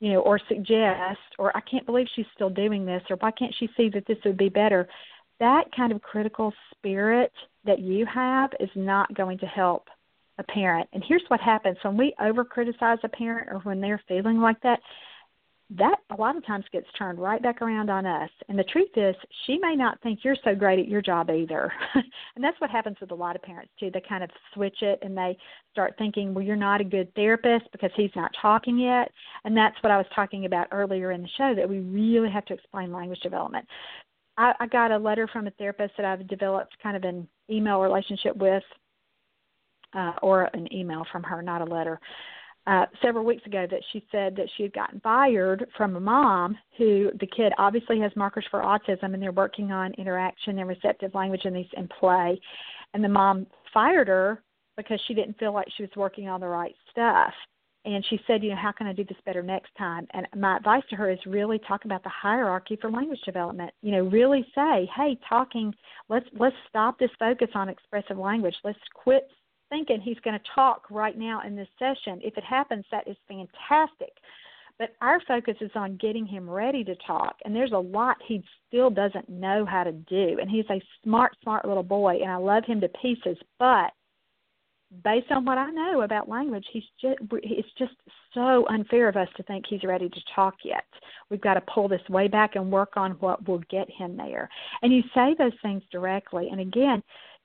[0.00, 3.54] you know, or suggest, or I can't believe she's still doing this, or why can't
[3.58, 4.88] she see that this would be better?
[5.38, 7.32] That kind of critical spirit
[7.64, 9.86] that you have is not going to help
[10.42, 10.88] a parent.
[10.92, 14.60] And here's what happens when we over criticize a parent or when they're feeling like
[14.62, 14.80] that,
[15.78, 18.28] that a lot of times gets turned right back around on us.
[18.48, 19.14] And the truth is,
[19.46, 21.72] she may not think you're so great at your job either.
[22.34, 23.90] and that's what happens with a lot of parents too.
[23.92, 25.36] They kind of switch it and they
[25.70, 29.10] start thinking, well, you're not a good therapist because he's not talking yet.
[29.44, 32.44] And that's what I was talking about earlier in the show that we really have
[32.46, 33.66] to explain language development.
[34.36, 37.80] I, I got a letter from a therapist that I've developed kind of an email
[37.80, 38.62] relationship with
[39.94, 42.00] uh, or an email from her, not a letter,
[42.66, 46.56] uh, several weeks ago that she said that she had gotten fired from a mom
[46.78, 51.12] who the kid obviously has markers for autism and they're working on interaction and receptive
[51.14, 52.40] language and these in play.
[52.94, 54.42] And the mom fired her
[54.76, 57.32] because she didn't feel like she was working on the right stuff.
[57.84, 60.06] and she said, you know, how can I do this better next time?
[60.12, 63.72] And my advice to her is really talk about the hierarchy for language development.
[63.82, 65.74] You know, really say, hey, talking,
[66.08, 68.54] let's let's stop this focus on expressive language.
[68.62, 69.28] Let's quit
[69.72, 72.20] thinking he's going to talk right now in this session.
[72.22, 74.12] If it happens, that is fantastic.
[74.78, 78.42] But our focus is on getting him ready to talk, and there's a lot he
[78.68, 80.38] still doesn't know how to do.
[80.40, 83.38] And he's a smart, smart little boy, and I love him to pieces.
[83.58, 83.92] But
[85.04, 87.94] based on what I know about language, he's just it's just
[88.34, 90.84] so unfair of us to think he's ready to talk yet.
[91.30, 94.48] We've got to pull this way back and work on what will get him there.
[94.82, 96.48] And you say those things directly.
[96.50, 97.02] And again,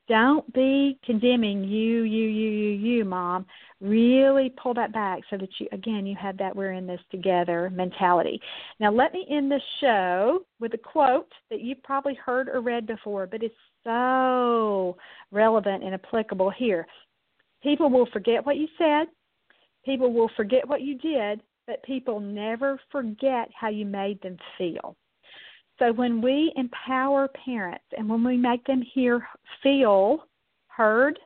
[0.08, 3.46] don't be condemning you, you, you, you, you, mom.
[3.82, 7.70] Really pull that back so that you, again, you have that we're in this together
[7.70, 8.40] mentality.
[8.80, 12.88] Now, let me end the show with a quote that you've probably heard or read
[12.88, 13.54] before, but it's
[13.84, 14.98] so
[15.32, 16.88] relevant and applicable here.
[17.62, 19.08] People will forget what you said,
[19.86, 24.96] people will forget what you did, but people never forget how you made them feel.
[25.80, 29.28] So when we empower parents and when we make them hear,
[29.62, 30.24] feel
[30.68, 31.20] heard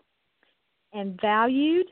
[0.93, 1.88] and valued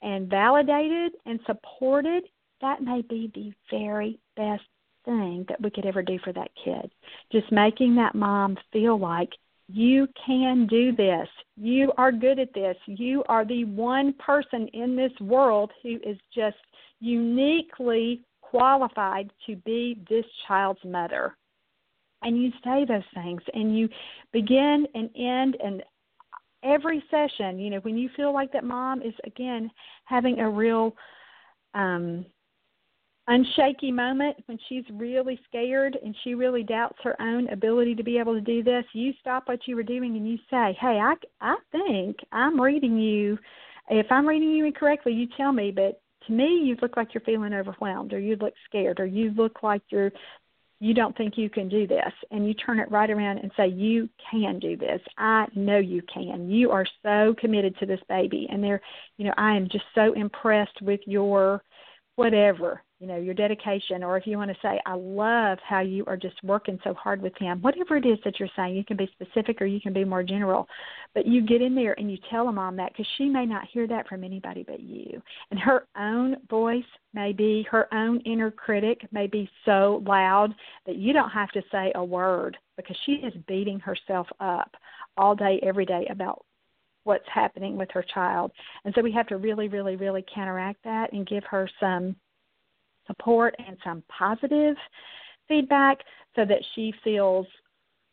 [0.00, 2.24] and validated and supported,
[2.60, 4.62] that may be the very best
[5.04, 6.90] thing that we could ever do for that kid.
[7.30, 9.30] Just making that mom feel like
[9.68, 11.28] you can do this.
[11.56, 12.76] You are good at this.
[12.86, 16.56] You are the one person in this world who is just
[17.00, 21.36] uniquely qualified to be this child's mother
[22.22, 23.88] and you say those things and you
[24.32, 25.82] begin and end and
[26.64, 29.70] every session you know when you feel like that mom is again
[30.04, 30.94] having a real
[31.74, 32.24] um
[33.28, 38.18] unshaky moment when she's really scared and she really doubts her own ability to be
[38.18, 41.14] able to do this you stop what you were doing and you say hey i
[41.40, 43.38] i think i'm reading you.
[43.88, 45.70] If i'm reading you incorrectly you tell me.
[45.70, 49.30] But to me you look like you're feeling overwhelmed or you look scared or you
[49.36, 50.12] look like you're
[50.82, 53.68] you don't think you can do this and you turn it right around and say
[53.68, 55.00] you can do this.
[55.16, 56.50] I know you can.
[56.50, 58.48] You are so committed to this baby.
[58.50, 58.80] And there
[59.16, 61.62] you know i am just so impressed with your
[62.16, 66.04] whatever you know your dedication or if you want to say i love how you
[66.06, 68.96] are just working so hard with him whatever it is that you're saying you can
[68.96, 70.68] be specific or you can be more general
[71.14, 73.66] but you get in there and you tell a mom that because she may not
[73.72, 75.20] hear that from anybody but you.
[75.50, 80.54] And her own voice may be her own inner critic may be so loud
[80.86, 84.74] that you don't have to say a word because she is beating herself up
[85.16, 86.44] all day every day about
[87.04, 88.52] what's happening with her child.
[88.84, 92.16] And so we have to really really really counteract that and give her some
[93.06, 94.76] support and some positive
[95.48, 95.98] feedback
[96.36, 97.46] so that she feels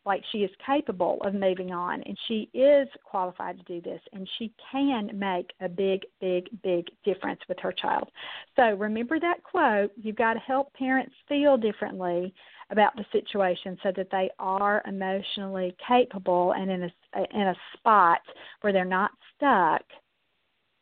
[0.06, 2.02] like she is capable of moving on.
[2.02, 6.86] And she is qualified to do this and she can make a big big big
[7.04, 8.10] difference with her child.
[8.56, 12.34] So remember that quote you've got to help parents feel differently
[12.70, 16.90] about the situation so that they are emotionally capable and in a
[17.34, 18.20] in a spot
[18.60, 19.82] where they're not stuck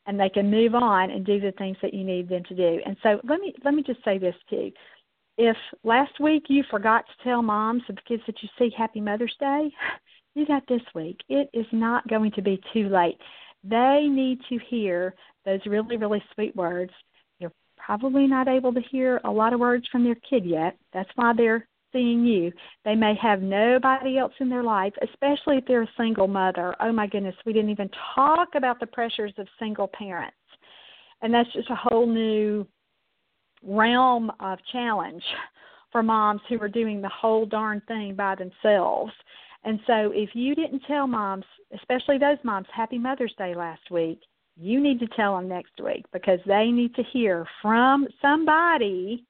[0.07, 2.81] and they can move on and do the things that you need them to do.
[2.85, 4.73] And so let me let me just say this to you.
[5.37, 9.37] If last week you forgot to tell moms of kids that you see Happy Mother's
[9.39, 9.71] Day,
[10.35, 11.19] do that this week.
[11.29, 13.19] It is not going to be too late.
[13.63, 15.15] They need to hear
[15.45, 16.93] those really, really sweet words.
[17.39, 20.77] You're probably not able to hear a lot of words from their kid yet.
[20.93, 22.53] That's why they're seeing you.
[22.85, 26.75] They may have nobody else in their life, especially if they're a single mother.
[26.81, 30.37] Oh my goodness, we didn't even talk about the pressures of single parents.
[31.23, 32.67] And that's just a whole new
[33.63, 35.23] realm of challenge
[35.91, 39.13] for moms who are doing the whole darn thing by themselves.
[39.65, 44.21] And so if you didn't tell moms, especially those moms, Happy Mother's Day last week,
[44.57, 49.25] you need to tell them next week because they need to hear from somebody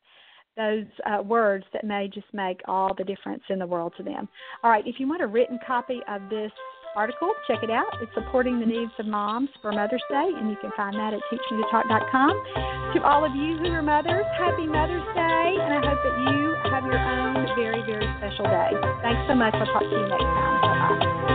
[0.58, 4.28] those uh, words that may just make all the difference in the world to them.
[4.62, 6.52] All right, if you want a written copy of this
[6.96, 7.86] article, check it out.
[8.02, 11.20] It's supporting the needs of moms for Mother's Day, and you can find that at
[11.30, 12.42] teachmetotalk.com.
[12.94, 16.70] To all of you who are mothers, happy Mother's Day, and I hope that you
[16.72, 18.70] have your own very, very special day.
[19.02, 19.54] Thanks so much.
[19.54, 20.60] I'll talk to you next time.
[20.60, 21.27] Bye bye.